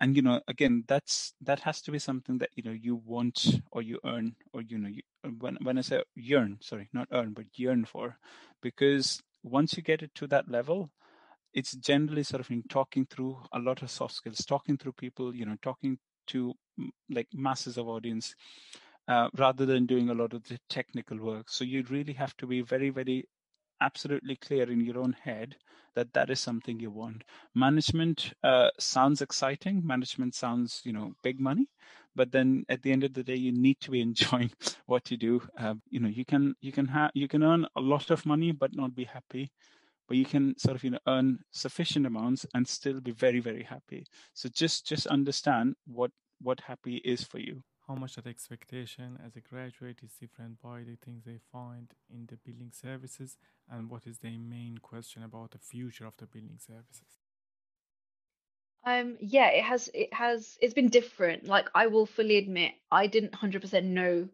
And 0.00 0.16
you 0.16 0.22
know 0.22 0.40
again 0.48 0.84
that's 0.86 1.32
that 1.40 1.60
has 1.60 1.80
to 1.82 1.92
be 1.92 1.98
something 1.98 2.38
that 2.38 2.50
you 2.54 2.64
know 2.64 2.76
you 2.76 2.96
want 2.96 3.60
or 3.70 3.82
you 3.82 4.00
earn 4.04 4.34
or 4.52 4.62
you 4.62 4.78
know 4.78 4.88
you, 4.88 5.02
when 5.38 5.56
when 5.62 5.78
i 5.78 5.80
say 5.80 6.02
yearn 6.14 6.58
sorry 6.60 6.88
not 6.92 7.08
earn 7.12 7.32
but 7.32 7.46
yearn 7.54 7.84
for. 7.84 8.18
Because 8.62 9.22
once 9.44 9.76
you 9.76 9.82
get 9.82 10.02
it 10.02 10.12
to 10.16 10.26
that 10.26 10.48
level 10.50 10.90
it's 11.56 11.72
generally 11.76 12.24
sort 12.24 12.40
of 12.42 12.50
in 12.52 12.62
talking 12.70 13.06
through 13.06 13.38
a 13.54 13.60
lot 13.60 13.82
of 13.82 13.90
soft 13.90 14.14
skills, 14.14 14.44
talking 14.46 14.78
through 14.78 14.92
people, 14.92 15.34
you 15.34 15.46
know, 15.46 15.56
talking 15.62 15.98
to 16.28 16.54
like 17.10 17.28
masses 17.34 17.78
of 17.78 17.88
audience, 17.88 18.36
uh, 19.08 19.28
rather 19.38 19.66
than 19.66 19.86
doing 19.86 20.10
a 20.10 20.14
lot 20.14 20.34
of 20.34 20.44
the 20.44 20.58
technical 20.68 21.18
work. 21.18 21.50
So 21.50 21.64
you 21.64 21.84
really 21.90 22.14
have 22.14 22.36
to 22.38 22.46
be 22.46 22.62
very, 22.62 22.90
very 22.90 23.28
absolutely 23.80 24.36
clear 24.36 24.70
in 24.70 24.80
your 24.80 24.98
own 24.98 25.12
head 25.12 25.56
that 25.94 26.12
that 26.14 26.30
is 26.30 26.40
something 26.40 26.80
you 26.80 26.90
want. 26.90 27.24
Management 27.54 28.32
uh, 28.44 28.70
sounds 28.78 29.22
exciting. 29.22 29.86
Management 29.86 30.34
sounds, 30.34 30.82
you 30.84 30.92
know, 30.92 31.14
big 31.22 31.40
money. 31.40 31.68
But 32.14 32.32
then 32.32 32.64
at 32.68 32.82
the 32.82 32.92
end 32.92 33.04
of 33.04 33.14
the 33.14 33.24
day, 33.24 33.36
you 33.36 33.52
need 33.52 33.80
to 33.80 33.90
be 33.90 34.00
enjoying 34.10 34.52
what 34.86 35.10
you 35.10 35.16
do. 35.18 35.42
Uh, 35.58 35.74
you 35.90 36.00
know, 36.00 36.08
you 36.08 36.24
can 36.24 36.54
you 36.60 36.72
can 36.72 36.86
have 36.88 37.10
you 37.14 37.28
can 37.28 37.42
earn 37.42 37.66
a 37.76 37.80
lot 37.80 38.10
of 38.10 38.26
money 38.26 38.52
but 38.52 38.74
not 38.74 38.94
be 38.94 39.04
happy 39.04 39.50
but 40.08 40.16
you 40.16 40.24
can 40.24 40.56
sort 40.58 40.76
of 40.76 40.84
you 40.84 40.90
know 40.90 40.98
earn 41.06 41.38
sufficient 41.50 42.06
amounts 42.06 42.46
and 42.54 42.66
still 42.66 43.00
be 43.00 43.12
very 43.12 43.40
very 43.40 43.62
happy. 43.62 44.06
So 44.34 44.48
just 44.48 44.86
just 44.86 45.06
understand 45.06 45.76
what 45.86 46.10
what 46.40 46.60
happy 46.60 46.96
is 46.96 47.24
for 47.24 47.38
you. 47.38 47.62
How 47.86 47.94
much 47.94 48.16
that 48.16 48.26
expectation 48.26 49.18
as 49.24 49.36
a 49.36 49.40
graduate 49.40 50.00
is 50.02 50.12
different 50.20 50.60
by 50.60 50.80
the 50.80 50.96
things 50.96 51.24
they 51.24 51.38
find 51.52 51.94
in 52.12 52.26
the 52.26 52.36
building 52.44 52.72
services 52.72 53.36
and 53.70 53.88
what 53.88 54.06
is 54.06 54.18
their 54.18 54.38
main 54.38 54.78
question 54.78 55.22
about 55.22 55.52
the 55.52 55.58
future 55.58 56.04
of 56.06 56.16
the 56.16 56.26
building 56.26 56.58
services? 56.58 57.20
Um 58.84 59.16
yeah 59.20 59.48
it 59.48 59.64
has 59.64 59.88
it 59.94 60.12
has 60.12 60.58
it's 60.60 60.74
been 60.74 60.88
different. 60.88 61.46
Like 61.46 61.68
i 61.74 61.86
will 61.86 62.06
fully 62.06 62.36
admit 62.38 62.72
i 62.90 63.06
didn't 63.06 63.32
100% 63.32 63.84
know 63.84 64.28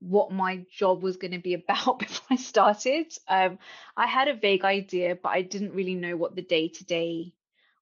what 0.00 0.30
my 0.30 0.64
job 0.70 1.02
was 1.02 1.16
going 1.16 1.32
to 1.32 1.38
be 1.38 1.54
about 1.68 1.98
before 1.98 2.26
I 2.30 2.36
started. 2.36 3.12
Um, 3.28 3.58
I 3.96 4.06
had 4.06 4.28
a 4.28 4.34
vague 4.34 4.64
idea, 4.64 5.16
but 5.20 5.30
I 5.30 5.42
didn't 5.42 5.74
really 5.74 5.94
know 5.94 6.16
what 6.16 6.36
the 6.36 6.42
day 6.42 6.68
to 6.68 6.84
day 6.84 7.32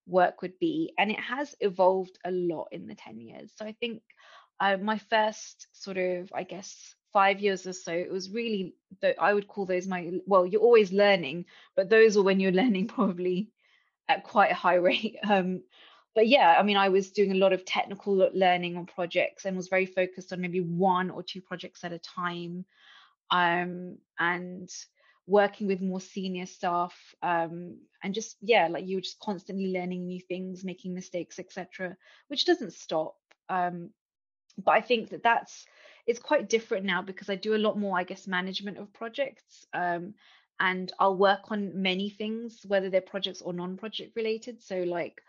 work 0.06 0.42
would 0.42 0.58
be. 0.58 0.92
And 0.98 1.10
it 1.10 1.20
has 1.20 1.54
evolved 1.60 2.18
a 2.24 2.30
lot 2.30 2.68
in 2.72 2.86
the 2.86 2.94
10 2.94 3.20
years. 3.20 3.50
So 3.56 3.64
I 3.64 3.72
think 3.72 4.02
uh, 4.60 4.76
my 4.76 4.98
first 4.98 5.66
sort 5.72 5.96
of, 5.96 6.30
I 6.34 6.42
guess, 6.42 6.94
five 7.12 7.40
years 7.40 7.66
or 7.66 7.72
so, 7.72 7.92
it 7.92 8.10
was 8.10 8.30
really, 8.30 8.74
I 9.18 9.32
would 9.32 9.48
call 9.48 9.66
those 9.66 9.86
my, 9.86 10.12
well, 10.26 10.46
you're 10.46 10.60
always 10.60 10.92
learning, 10.92 11.46
but 11.76 11.88
those 11.88 12.16
are 12.16 12.22
when 12.22 12.40
you're 12.40 12.52
learning 12.62 12.88
probably 12.88 13.50
at 14.08 14.24
quite 14.24 14.50
a 14.50 14.54
high 14.54 14.74
rate. 14.74 15.16
Um, 15.28 15.62
but 16.14 16.28
yeah, 16.28 16.56
I 16.58 16.62
mean, 16.62 16.76
I 16.76 16.88
was 16.88 17.10
doing 17.10 17.32
a 17.32 17.36
lot 17.36 17.52
of 17.52 17.64
technical 17.64 18.14
learning 18.32 18.76
on 18.76 18.86
projects 18.86 19.44
and 19.44 19.56
was 19.56 19.68
very 19.68 19.86
focused 19.86 20.32
on 20.32 20.40
maybe 20.40 20.60
one 20.60 21.10
or 21.10 21.22
two 21.22 21.40
projects 21.40 21.84
at 21.84 21.92
a 21.92 21.98
time, 21.98 22.64
um, 23.30 23.98
and 24.18 24.70
working 25.26 25.66
with 25.66 25.80
more 25.80 26.00
senior 26.00 26.46
staff, 26.46 26.94
um, 27.22 27.78
and 28.02 28.14
just 28.14 28.36
yeah, 28.40 28.68
like 28.68 28.86
you 28.86 28.96
were 28.96 29.02
just 29.02 29.18
constantly 29.18 29.72
learning 29.72 30.06
new 30.06 30.20
things, 30.20 30.64
making 30.64 30.94
mistakes, 30.94 31.38
etc., 31.38 31.96
which 32.28 32.44
doesn't 32.44 32.74
stop. 32.74 33.16
Um, 33.48 33.90
but 34.62 34.72
I 34.72 34.80
think 34.80 35.10
that 35.10 35.22
that's 35.22 35.66
it's 36.06 36.20
quite 36.20 36.48
different 36.48 36.84
now 36.84 37.02
because 37.02 37.28
I 37.30 37.34
do 37.34 37.54
a 37.54 37.58
lot 37.58 37.78
more, 37.78 37.98
I 37.98 38.04
guess, 38.04 38.26
management 38.26 38.78
of 38.78 38.92
projects. 38.92 39.66
Um, 39.72 40.14
and 40.60 40.92
I'll 41.00 41.16
work 41.16 41.50
on 41.50 41.82
many 41.82 42.10
things, 42.10 42.60
whether 42.66 42.88
they're 42.88 43.00
projects 43.00 43.42
or 43.42 43.52
non-project 43.52 44.14
related. 44.14 44.62
So 44.62 44.82
like 44.82 45.20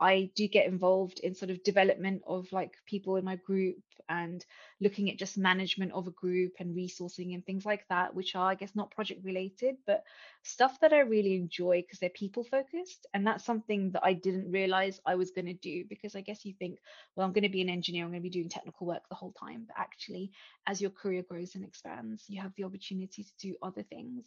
I 0.00 0.30
do 0.34 0.48
get 0.48 0.66
involved 0.66 1.20
in 1.20 1.34
sort 1.34 1.50
of 1.50 1.62
development 1.62 2.22
of 2.26 2.50
like 2.52 2.72
people 2.86 3.16
in 3.16 3.24
my 3.24 3.36
group 3.36 3.76
and 4.08 4.44
looking 4.80 5.10
at 5.10 5.18
just 5.18 5.36
management 5.36 5.92
of 5.92 6.06
a 6.06 6.12
group 6.12 6.54
and 6.58 6.74
resourcing 6.74 7.34
and 7.34 7.44
things 7.44 7.66
like 7.66 7.86
that, 7.90 8.14
which 8.14 8.34
are, 8.34 8.50
I 8.50 8.54
guess, 8.54 8.74
not 8.74 8.90
project 8.90 9.24
related, 9.24 9.76
but 9.86 10.02
stuff 10.42 10.80
that 10.80 10.94
I 10.94 11.00
really 11.00 11.34
enjoy 11.34 11.82
because 11.82 11.98
they're 11.98 12.08
people 12.08 12.44
focused. 12.44 13.06
And 13.12 13.26
that's 13.26 13.44
something 13.44 13.92
that 13.92 14.02
I 14.02 14.14
didn't 14.14 14.50
realize 14.50 15.00
I 15.04 15.16
was 15.16 15.32
going 15.32 15.46
to 15.46 15.52
do 15.52 15.84
because 15.88 16.16
I 16.16 16.22
guess 16.22 16.44
you 16.46 16.54
think, 16.58 16.78
well, 17.14 17.26
I'm 17.26 17.34
going 17.34 17.44
to 17.44 17.50
be 17.50 17.62
an 17.62 17.68
engineer, 17.68 18.04
I'm 18.04 18.10
going 18.10 18.22
to 18.22 18.28
be 18.28 18.30
doing 18.30 18.48
technical 18.48 18.86
work 18.86 19.02
the 19.08 19.16
whole 19.16 19.32
time. 19.32 19.64
But 19.66 19.76
actually, 19.78 20.32
as 20.66 20.80
your 20.80 20.90
career 20.90 21.22
grows 21.28 21.54
and 21.54 21.64
expands, 21.64 22.24
you 22.26 22.40
have 22.40 22.52
the 22.56 22.64
opportunity 22.64 23.24
to 23.24 23.32
do 23.38 23.56
other 23.62 23.82
things. 23.82 24.26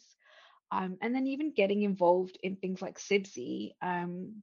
Um, 0.70 0.96
and 1.02 1.14
then 1.14 1.26
even 1.26 1.52
getting 1.52 1.82
involved 1.82 2.38
in 2.42 2.56
things 2.56 2.80
like 2.80 2.98
CIBSE, 2.98 3.72
um, 3.82 4.42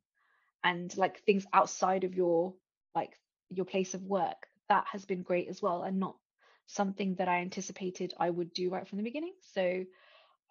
and 0.63 0.95
like 0.97 1.24
things 1.24 1.45
outside 1.54 2.04
of 2.04 2.15
your 2.15 2.54
like 2.95 3.17
your 3.50 3.65
place 3.65 3.93
of 3.93 4.04
work 4.04 4.47
that 4.69 4.86
has 4.91 5.06
been 5.06 5.24
great 5.24 5.47
as 5.50 5.62
well 5.62 5.84
and 5.84 6.00
not 6.00 6.15
something 6.67 7.15
that 7.15 7.28
i 7.28 7.39
anticipated 7.39 8.13
i 8.19 8.30
would 8.30 8.54
do 8.54 8.69
right 8.69 8.88
from 8.88 8.97
the 8.97 9.04
beginning. 9.04 9.34
So 9.54 9.86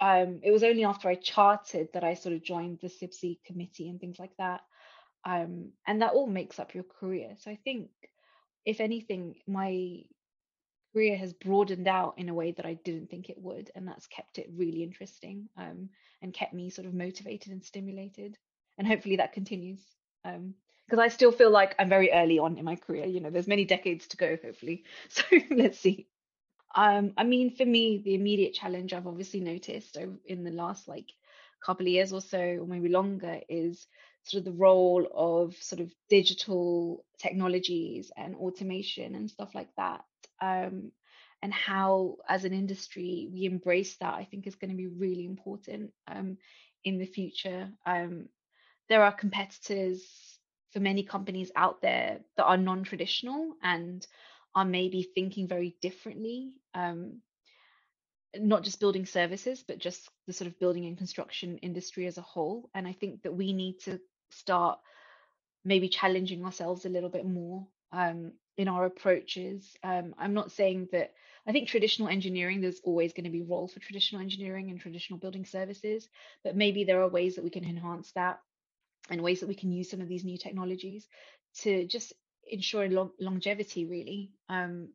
um, 0.02 0.40
it 0.42 0.50
was 0.50 0.64
only 0.64 0.84
after 0.84 1.08
i 1.08 1.14
charted 1.14 1.88
that 1.92 2.04
i 2.04 2.14
sort 2.14 2.34
of 2.34 2.42
joined 2.42 2.78
the 2.80 2.88
CIBSE 2.88 3.38
committee 3.44 3.88
and 3.88 4.00
things 4.00 4.18
like 4.18 4.36
that 4.38 4.62
um, 5.26 5.72
and 5.86 6.00
that 6.00 6.12
all 6.12 6.26
makes 6.26 6.58
up 6.58 6.74
your 6.74 6.84
career. 6.84 7.34
So 7.38 7.50
i 7.50 7.58
think 7.64 7.90
if 8.64 8.80
anything 8.80 9.36
my 9.46 10.02
career 10.92 11.16
has 11.16 11.32
broadened 11.32 11.88
out 11.88 12.14
in 12.18 12.28
a 12.28 12.34
way 12.34 12.52
that 12.52 12.66
i 12.66 12.74
didn't 12.74 13.10
think 13.10 13.30
it 13.30 13.38
would 13.38 13.70
and 13.74 13.86
that's 13.86 14.06
kept 14.06 14.38
it 14.38 14.50
really 14.54 14.82
interesting 14.82 15.48
um, 15.56 15.88
and 16.22 16.34
kept 16.34 16.52
me 16.52 16.70
sort 16.70 16.86
of 16.86 16.94
motivated 16.94 17.52
and 17.52 17.64
stimulated 17.64 18.36
and 18.78 18.86
hopefully 18.86 19.16
that 19.16 19.32
continues 19.32 19.80
um 20.24 20.54
because 20.86 21.04
I 21.04 21.08
still 21.08 21.30
feel 21.30 21.50
like 21.50 21.76
I'm 21.78 21.88
very 21.88 22.10
early 22.10 22.40
on 22.40 22.58
in 22.58 22.64
my 22.64 22.74
career. 22.74 23.06
You 23.06 23.20
know, 23.20 23.30
there's 23.30 23.46
many 23.46 23.64
decades 23.64 24.08
to 24.08 24.16
go, 24.16 24.36
hopefully. 24.42 24.82
So 25.08 25.22
let's 25.52 25.78
see. 25.78 26.08
Um, 26.74 27.12
I 27.16 27.22
mean, 27.22 27.54
for 27.54 27.64
me, 27.64 27.98
the 28.04 28.14
immediate 28.16 28.54
challenge 28.54 28.92
I've 28.92 29.06
obviously 29.06 29.38
noticed 29.40 29.96
in 30.24 30.42
the 30.42 30.50
last 30.50 30.88
like 30.88 31.06
couple 31.64 31.86
of 31.86 31.92
years 31.92 32.12
or 32.12 32.20
so, 32.20 32.40
or 32.40 32.66
maybe 32.66 32.88
longer, 32.88 33.40
is 33.48 33.86
sort 34.24 34.40
of 34.40 34.44
the 34.46 34.58
role 34.58 35.06
of 35.14 35.54
sort 35.62 35.80
of 35.80 35.92
digital 36.08 37.04
technologies 37.18 38.10
and 38.16 38.34
automation 38.34 39.14
and 39.14 39.30
stuff 39.30 39.54
like 39.54 39.70
that. 39.76 40.04
Um, 40.40 40.90
and 41.42 41.52
how, 41.54 42.16
as 42.28 42.44
an 42.44 42.52
industry, 42.52 43.28
we 43.32 43.44
embrace 43.44 43.96
that, 43.96 44.14
I 44.14 44.24
think 44.24 44.46
is 44.46 44.56
going 44.56 44.70
to 44.70 44.76
be 44.76 44.88
really 44.88 45.24
important 45.24 45.92
um, 46.06 46.36
in 46.84 46.98
the 46.98 47.06
future. 47.06 47.70
Um, 47.86 48.28
there 48.90 49.02
are 49.02 49.12
competitors 49.12 50.02
for 50.72 50.80
many 50.80 51.02
companies 51.02 51.50
out 51.56 51.80
there 51.80 52.18
that 52.36 52.44
are 52.44 52.58
non-traditional 52.58 53.54
and 53.62 54.06
are 54.54 54.66
maybe 54.66 55.08
thinking 55.14 55.48
very 55.48 55.76
differently 55.80 56.52
um, 56.74 57.22
not 58.36 58.62
just 58.62 58.80
building 58.80 59.06
services, 59.06 59.64
but 59.66 59.78
just 59.78 60.08
the 60.26 60.32
sort 60.32 60.48
of 60.48 60.58
building 60.58 60.86
and 60.86 60.98
construction 60.98 61.58
industry 61.58 62.06
as 62.06 62.18
a 62.18 62.22
whole. 62.22 62.70
And 62.74 62.86
I 62.86 62.92
think 62.92 63.22
that 63.22 63.34
we 63.34 63.52
need 63.52 63.80
to 63.80 64.00
start 64.30 64.78
maybe 65.64 65.88
challenging 65.88 66.44
ourselves 66.44 66.84
a 66.84 66.90
little 66.90 67.08
bit 67.08 67.26
more 67.26 67.66
um, 67.92 68.32
in 68.56 68.68
our 68.68 68.84
approaches. 68.84 69.76
Um, 69.82 70.14
I'm 70.18 70.34
not 70.34 70.52
saying 70.52 70.88
that 70.92 71.12
I 71.46 71.52
think 71.52 71.68
traditional 71.68 72.08
engineering, 72.08 72.60
there's 72.60 72.80
always 72.84 73.12
going 73.12 73.24
to 73.24 73.30
be 73.30 73.40
a 73.40 73.44
role 73.44 73.66
for 73.66 73.80
traditional 73.80 74.22
engineering 74.22 74.70
and 74.70 74.78
traditional 74.78 75.18
building 75.18 75.44
services, 75.44 76.08
but 76.44 76.56
maybe 76.56 76.84
there 76.84 77.02
are 77.02 77.08
ways 77.08 77.34
that 77.34 77.44
we 77.44 77.50
can 77.50 77.64
enhance 77.64 78.12
that 78.12 78.40
and 79.10 79.22
ways 79.22 79.40
that 79.40 79.48
we 79.48 79.54
can 79.54 79.72
use 79.72 79.90
some 79.90 80.00
of 80.00 80.08
these 80.08 80.24
new 80.24 80.38
technologies 80.38 81.06
to 81.58 81.86
just 81.86 82.12
ensure 82.48 82.88
long- 82.88 83.12
longevity, 83.18 83.86
really. 83.86 84.32
Um, 84.48 84.90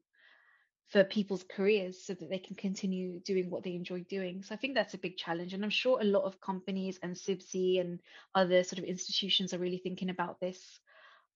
for 0.89 1.03
people's 1.03 1.43
careers 1.43 2.03
so 2.03 2.13
that 2.13 2.29
they 2.29 2.37
can 2.37 2.55
continue 2.55 3.19
doing 3.21 3.49
what 3.49 3.63
they 3.63 3.73
enjoy 3.73 4.01
doing. 4.07 4.43
So 4.43 4.53
I 4.53 4.57
think 4.57 4.75
that's 4.75 4.93
a 4.93 4.99
big 4.99 5.17
challenge. 5.17 5.53
And 5.53 5.63
I'm 5.63 5.71
sure 5.71 5.99
a 5.99 6.05
lot 6.05 6.23
of 6.23 6.39
companies 6.39 6.99
and 7.01 7.15
CIBSE 7.15 7.81
and 7.81 7.99
other 8.35 8.63
sort 8.63 8.79
of 8.79 8.85
institutions 8.85 9.53
are 9.53 9.57
really 9.57 9.79
thinking 9.79 10.09
about 10.09 10.39
this. 10.39 10.79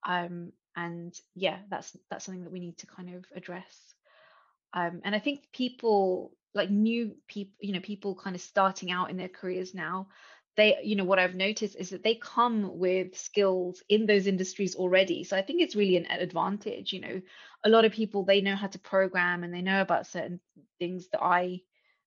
Um, 0.08 0.52
and 0.76 1.20
yeah, 1.36 1.58
that's 1.70 1.98
that's 2.10 2.26
something 2.26 2.44
that 2.44 2.54
we 2.54 2.60
need 2.60 2.78
to 2.78 2.88
kind 2.88 3.15
of 3.15 3.26
address. 3.36 3.76
Um, 4.74 5.02
and 5.04 5.15
I 5.15 5.20
think 5.20 5.52
people 5.52 6.32
like 6.54 6.70
new 6.70 7.15
people, 7.28 7.54
you 7.60 7.74
know, 7.74 7.80
people 7.80 8.15
kind 8.15 8.36
of 8.36 8.42
starting 8.42 8.92
out 8.92 9.10
in 9.10 9.18
their 9.18 9.30
careers 9.30 9.74
now, 9.74 10.10
they 10.60 10.78
you 10.84 10.95
know 10.95 11.06
what 11.06 11.19
i've 11.19 11.36
noticed 11.36 11.76
is 11.78 11.91
that 11.91 12.04
they 12.04 12.15
come 12.15 12.78
with 12.78 13.17
skills 13.17 13.82
in 13.88 14.06
those 14.06 14.28
industries 14.28 14.76
already. 14.76 15.24
So 15.24 15.38
i 15.38 15.41
think 15.41 15.62
it's 15.62 15.76
really 15.76 15.98
an 15.98 16.06
advantage 16.06 16.93
you 16.93 17.02
know. 17.02 17.22
A 17.63 17.69
lot 17.69 17.86
of 17.86 17.91
people 17.91 18.24
they 18.24 18.41
know 18.41 18.56
how 18.56 18.67
to 18.67 18.80
program 18.80 19.43
and 19.43 19.54
they 19.54 19.62
know 19.62 19.82
about 19.82 20.08
certain 20.08 20.39
things 20.80 21.08
that 21.12 21.22
i 21.22 21.62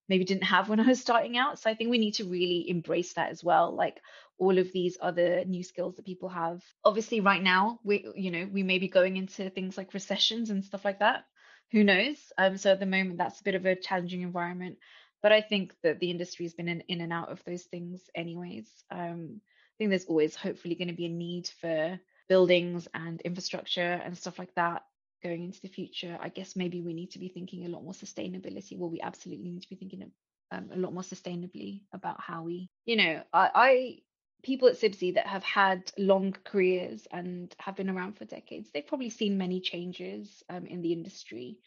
maybe 0.08 0.24
didn't 0.24 0.44
have 0.44 0.68
when 0.68 0.80
i 0.80 0.86
was 0.86 1.00
starting 1.00 1.36
out. 1.36 1.58
So 1.58 1.70
i 1.70 1.74
think 1.74 1.90
we 1.90 1.98
need 1.98 2.14
to 2.14 2.24
really 2.24 2.68
embrace 2.68 3.14
that 3.14 3.30
as 3.30 3.42
well 3.42 3.74
like 3.74 4.00
all 4.38 4.58
of 4.58 4.72
these 4.72 4.96
other 5.00 5.44
new 5.44 5.62
skills 5.62 5.96
that 5.96 6.04
people 6.04 6.28
have. 6.28 6.62
Obviously 6.84 7.20
right 7.20 7.42
now 7.42 7.78
we 7.84 8.06
you 8.14 8.30
know 8.30 8.48
we 8.52 8.62
may 8.62 8.78
be 8.78 8.88
going 8.88 9.16
into 9.16 9.50
things 9.50 9.76
like 9.76 9.94
recessions 9.94 10.50
and 10.50 10.64
stuff 10.64 10.84
like 10.84 10.98
that. 10.98 11.24
Who 11.72 11.84
knows? 11.84 12.18
Um 12.36 12.56
so 12.56 12.72
at 12.72 12.80
the 12.80 12.86
moment 12.86 13.18
that's 13.18 13.40
a 13.40 13.44
bit 13.44 13.54
of 13.54 13.66
a 13.66 13.76
challenging 13.76 14.22
environment 14.22 14.78
but 15.22 15.32
I 15.32 15.40
think 15.40 15.74
that 15.82 16.00
the 16.00 16.10
industry 16.10 16.44
has 16.44 16.54
been 16.54 16.68
in, 16.68 16.80
in 16.88 17.00
and 17.00 17.12
out 17.12 17.30
of 17.30 17.42
those 17.44 17.62
things 17.62 18.00
anyways. 18.14 18.68
Um, 18.90 19.40
I 19.40 19.74
think 19.78 19.90
there's 19.90 20.04
always 20.04 20.36
hopefully 20.36 20.74
going 20.74 20.88
to 20.88 20.94
be 20.94 21.06
a 21.06 21.10
need 21.10 21.48
for 21.60 21.98
buildings 22.28 22.88
and 22.94 23.20
infrastructure 23.22 24.00
and 24.04 24.16
stuff 24.16 24.38
like 24.38 24.54
that 24.56 24.82
going 25.22 25.44
into 25.44 25.60
the 25.60 25.68
future. 25.68 26.18
I 26.20 26.28
guess 26.28 26.56
maybe 26.56 26.80
we 26.82 26.94
need 26.94 27.12
to 27.12 27.18
be 27.18 27.28
thinking 27.28 27.64
a 27.64 27.68
lot 27.68 27.84
more 27.84 27.92
sustainability. 27.92 28.76
Well, 28.76 28.90
we 28.90 29.00
absolutely 29.00 29.50
need 29.50 29.62
to 29.62 29.68
be 29.68 29.76
thinking 29.76 30.10
um, 30.50 30.70
a 30.72 30.78
lot 30.78 30.92
more 30.92 31.02
sustainably 31.02 31.82
about 31.92 32.20
how 32.20 32.42
we, 32.42 32.68
you 32.84 32.96
know, 32.96 33.22
I, 33.32 33.50
I 33.54 33.98
people 34.42 34.68
at 34.68 34.80
CIBSE 34.80 35.14
that 35.14 35.26
have 35.26 35.44
had 35.44 35.92
long 35.96 36.34
careers 36.44 37.06
and 37.10 37.54
have 37.58 37.76
been 37.76 37.88
around 37.88 38.18
for 38.18 38.24
decades, 38.24 38.70
they've 38.72 38.86
probably 38.86 39.10
seen 39.10 39.38
many 39.38 39.60
changes 39.60 40.42
um, 40.50 40.66
in 40.66 40.82
the 40.82 40.92
industry 40.92 41.58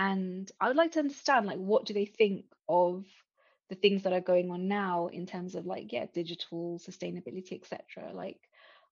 and 0.00 0.50
i 0.60 0.66
would 0.66 0.76
like 0.76 0.92
to 0.92 0.98
understand 0.98 1.46
like 1.46 1.58
what 1.58 1.84
do 1.84 1.92
they 1.94 2.06
think 2.06 2.46
of 2.68 3.04
the 3.68 3.76
things 3.76 4.02
that 4.02 4.12
are 4.12 4.20
going 4.20 4.50
on 4.50 4.66
now 4.66 5.08
in 5.08 5.26
terms 5.26 5.54
of 5.54 5.66
like 5.66 5.92
yeah 5.92 6.06
digital 6.12 6.80
sustainability 6.80 7.52
etc 7.52 8.10
like 8.14 8.40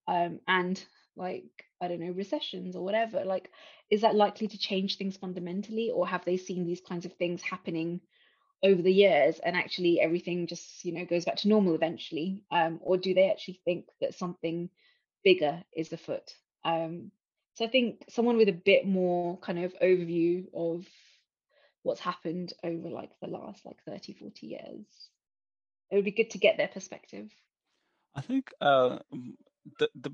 um 0.06 0.38
and 0.46 0.84
like 1.16 1.64
i 1.80 1.88
don't 1.88 2.00
know 2.00 2.12
recessions 2.12 2.76
or 2.76 2.84
whatever. 2.84 3.24
Like 3.24 3.50
is 3.90 4.02
that 4.02 4.14
likely 4.14 4.48
to 4.48 4.58
change 4.58 4.96
things 4.96 5.16
fundamentally 5.16 5.90
or 5.90 6.06
have 6.06 6.24
they 6.24 6.36
seen 6.36 6.66
these 6.66 6.80
kinds 6.80 7.06
of 7.06 7.14
things 7.14 7.42
happening 7.42 8.00
over 8.62 8.82
the 8.82 8.92
years 8.92 9.38
and 9.38 9.56
actually 9.56 10.00
everything 10.00 10.46
just 10.46 10.84
you 10.84 10.92
know 10.92 11.04
goes 11.06 11.24
back 11.24 11.36
to 11.38 11.48
normal 11.48 11.74
eventually? 11.74 12.44
Um 12.50 12.78
or 12.82 12.98
do 12.98 13.14
they 13.14 13.30
actually 13.30 13.60
think 13.64 13.86
that 14.00 14.14
something 14.14 14.70
bigger 15.24 15.64
is 15.76 15.92
afoot? 15.92 16.34
Um 16.64 17.10
so 17.58 17.64
I 17.64 17.68
think 17.68 18.04
someone 18.08 18.36
with 18.36 18.48
a 18.48 18.52
bit 18.52 18.86
more 18.86 19.36
kind 19.38 19.58
of 19.58 19.74
overview 19.80 20.44
of 20.54 20.86
what's 21.82 22.00
happened 22.00 22.52
over 22.62 22.88
like 22.88 23.10
the 23.20 23.26
last 23.26 23.66
like 23.66 23.82
30, 23.84 24.12
40 24.12 24.46
years, 24.46 24.86
it 25.90 25.96
would 25.96 26.04
be 26.04 26.12
good 26.12 26.30
to 26.30 26.38
get 26.38 26.56
their 26.56 26.68
perspective. 26.68 27.32
I 28.14 28.20
think 28.20 28.52
uh, 28.60 28.98
the 29.80 29.90
the 29.96 30.12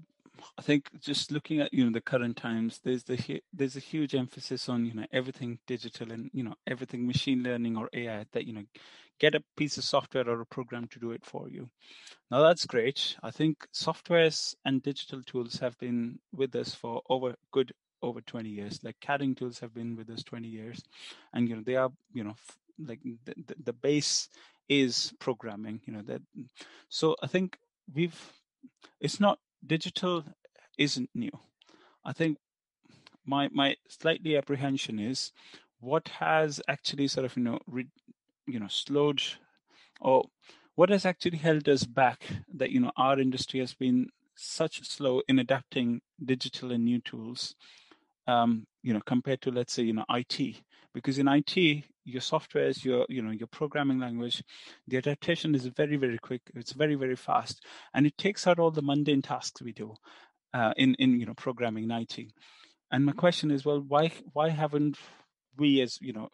I 0.57 0.63
think 0.63 0.89
just 1.01 1.33
looking 1.33 1.61
at 1.61 1.75
you 1.75 1.85
know 1.85 1.93
the 1.93 2.01
current 2.01 2.39
times, 2.39 2.81
there's 2.83 3.05
the 3.05 3.43
there's 3.53 3.77
a 3.77 3.81
huge 3.81 4.15
emphasis 4.15 4.71
on 4.71 4.87
you 4.87 4.95
know 4.95 5.07
everything 5.13 5.59
digital 5.67 6.13
and 6.13 6.31
you 6.33 6.45
know 6.45 6.55
everything 6.67 7.07
machine 7.07 7.43
learning 7.43 7.77
or 7.77 7.91
AI 7.93 8.25
that 8.33 8.47
you 8.47 8.55
know 8.55 8.65
get 9.19 9.35
a 9.35 9.43
piece 9.57 9.79
of 9.79 9.85
software 9.85 10.29
or 10.29 10.41
a 10.41 10.47
program 10.47 10.89
to 10.89 10.99
do 10.99 11.13
it 11.13 11.25
for 11.25 11.49
you. 11.49 11.69
Now 12.31 12.43
that's 12.43 12.67
great. 12.67 13.17
I 13.23 13.31
think 13.31 13.67
softwares 13.73 14.55
and 14.65 14.83
digital 14.83 15.23
tools 15.23 15.59
have 15.59 15.79
been 15.79 16.19
with 16.33 16.55
us 16.57 16.75
for 16.75 17.03
over 17.09 17.35
good 17.53 17.73
over 18.03 18.21
20 18.21 18.49
years. 18.49 18.81
Like 18.83 18.97
CADing 19.01 19.37
tools 19.37 19.59
have 19.61 19.75
been 19.75 19.97
with 19.97 20.11
us 20.11 20.23
20 20.23 20.49
years, 20.49 20.83
and 21.33 21.49
you 21.49 21.57
know 21.57 21.63
they 21.65 21.77
are 21.77 21.91
you 22.13 22.25
know 22.25 22.35
like 22.79 23.01
the, 23.25 23.35
the, 23.47 23.55
the 23.65 23.73
base 23.73 24.29
is 24.69 25.13
programming. 25.19 25.81
You 25.87 25.95
know 25.95 26.03
that. 26.03 26.23
So 26.89 27.17
I 27.23 27.27
think 27.27 27.59
we've 27.93 28.33
it's 29.01 29.21
not 29.21 29.39
digital 29.67 30.25
isn't 30.79 31.11
new. 31.15 31.31
I 32.05 32.13
think 32.13 32.39
my 33.25 33.49
my 33.53 33.77
slightly 33.89 34.37
apprehension 34.37 34.99
is 34.99 35.33
what 35.81 36.09
has 36.09 36.61
actually 36.69 37.09
sort 37.09 37.27
of 37.27 37.37
you 37.37 37.43
know 37.43 37.59
re, 37.67 37.87
you 38.47 38.59
know 38.59 38.69
slowed 38.69 39.23
or 40.01 40.25
what 40.77 40.91
has 40.91 41.07
actually 41.07 41.39
held 41.39 41.69
us 41.69 41.85
back 41.85 42.25
that 42.53 42.71
you 42.71 42.81
know 42.81 42.93
our 42.97 43.19
industry 43.19 43.61
has 43.61 43.75
been 43.75 44.09
such 44.37 44.83
slow 44.89 45.23
in 45.29 45.39
adapting 45.39 46.01
digital 46.25 46.73
and 46.73 46.85
new 46.85 47.01
tools 47.01 47.55
um, 48.27 48.67
you 48.83 48.93
know 48.93 49.01
compared 49.05 49.41
to 49.43 49.51
let's 49.51 49.73
say 49.73 49.83
you 49.83 49.93
know 49.93 50.05
IT 50.11 50.63
because 50.93 51.19
in 51.19 51.29
IT 51.29 51.85
your 52.05 52.21
software 52.21 52.67
is 52.67 52.85
your 52.85 53.07
you 53.09 53.23
know 53.23 53.31
your 53.31 53.47
programming 53.47 53.99
language 53.99 54.43
the 54.89 54.97
adaptation 54.97 55.55
is 55.55 55.67
very 55.67 55.97
very 55.97 56.19
quick 56.19 56.43
it's 56.55 56.73
very 56.73 56.95
very 56.95 57.17
fast 57.17 57.65
and 57.95 58.07
it 58.07 58.17
takes 58.19 58.47
out 58.47 58.59
all 58.59 58.71
the 58.71 58.83
mundane 58.83 59.23
tasks 59.23 59.63
we 59.63 59.73
do 59.73 59.95
uh, 60.53 60.73
in 60.77 60.95
in 60.95 61.19
you 61.19 61.27
know 61.27 61.35
programming 61.35 61.85
in 61.85 61.91
IT 61.91 62.19
and 62.91 63.05
my 63.05 63.13
question 63.13 63.51
is 63.51 63.65
well 63.65 63.81
why 63.87 64.11
why 64.33 64.49
haven't 64.51 64.99
we 65.57 65.81
as 65.81 65.99
you 66.01 66.13
know 66.13 66.29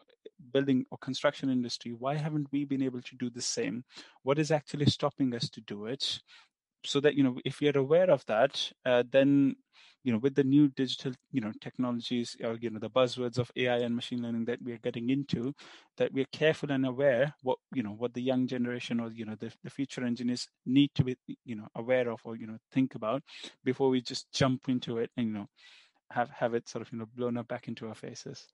building 0.51 0.85
or 0.91 0.97
construction 0.97 1.49
industry 1.49 1.93
why 1.93 2.15
haven't 2.15 2.47
we 2.51 2.65
been 2.65 2.81
able 2.81 3.01
to 3.01 3.15
do 3.15 3.29
the 3.29 3.41
same 3.41 3.83
what 4.23 4.39
is 4.39 4.51
actually 4.51 4.85
stopping 4.85 5.33
us 5.33 5.49
to 5.49 5.61
do 5.61 5.85
it 5.85 6.19
so 6.83 6.99
that 6.99 7.15
you 7.15 7.23
know 7.23 7.37
if 7.45 7.61
you're 7.61 7.77
aware 7.77 8.09
of 8.09 8.25
that 8.25 8.71
uh, 8.85 9.03
then 9.11 9.55
you 10.03 10.11
know 10.11 10.17
with 10.17 10.33
the 10.35 10.43
new 10.43 10.67
digital 10.69 11.13
you 11.31 11.41
know 11.41 11.51
technologies 11.61 12.35
or 12.43 12.57
you 12.59 12.69
know 12.69 12.79
the 12.79 12.89
buzzwords 12.89 13.37
of 13.37 13.51
ai 13.55 13.77
and 13.77 13.95
machine 13.95 14.21
learning 14.21 14.45
that 14.45 14.59
we're 14.63 14.79
getting 14.79 15.09
into 15.09 15.53
that 15.97 16.11
we're 16.11 16.25
careful 16.31 16.71
and 16.71 16.85
aware 16.85 17.33
what 17.43 17.57
you 17.73 17.83
know 17.83 17.91
what 17.91 18.13
the 18.13 18.21
young 18.21 18.47
generation 18.47 18.99
or 18.99 19.11
you 19.11 19.25
know 19.25 19.35
the, 19.39 19.51
the 19.63 19.69
future 19.69 20.03
engineers 20.03 20.47
need 20.65 20.89
to 20.95 21.03
be 21.03 21.15
you 21.45 21.55
know 21.55 21.67
aware 21.75 22.09
of 22.09 22.19
or 22.23 22.35
you 22.35 22.47
know 22.47 22.57
think 22.71 22.95
about 22.95 23.21
before 23.63 23.89
we 23.89 24.01
just 24.01 24.31
jump 24.33 24.67
into 24.67 24.97
it 24.97 25.11
and 25.17 25.27
you 25.27 25.33
know 25.33 25.47
have 26.09 26.29
have 26.29 26.53
it 26.53 26.67
sort 26.67 26.81
of 26.81 26.91
you 26.91 26.97
know 26.97 27.07
blown 27.15 27.37
up 27.37 27.47
back 27.47 27.67
into 27.67 27.87
our 27.87 27.95
faces 27.95 28.47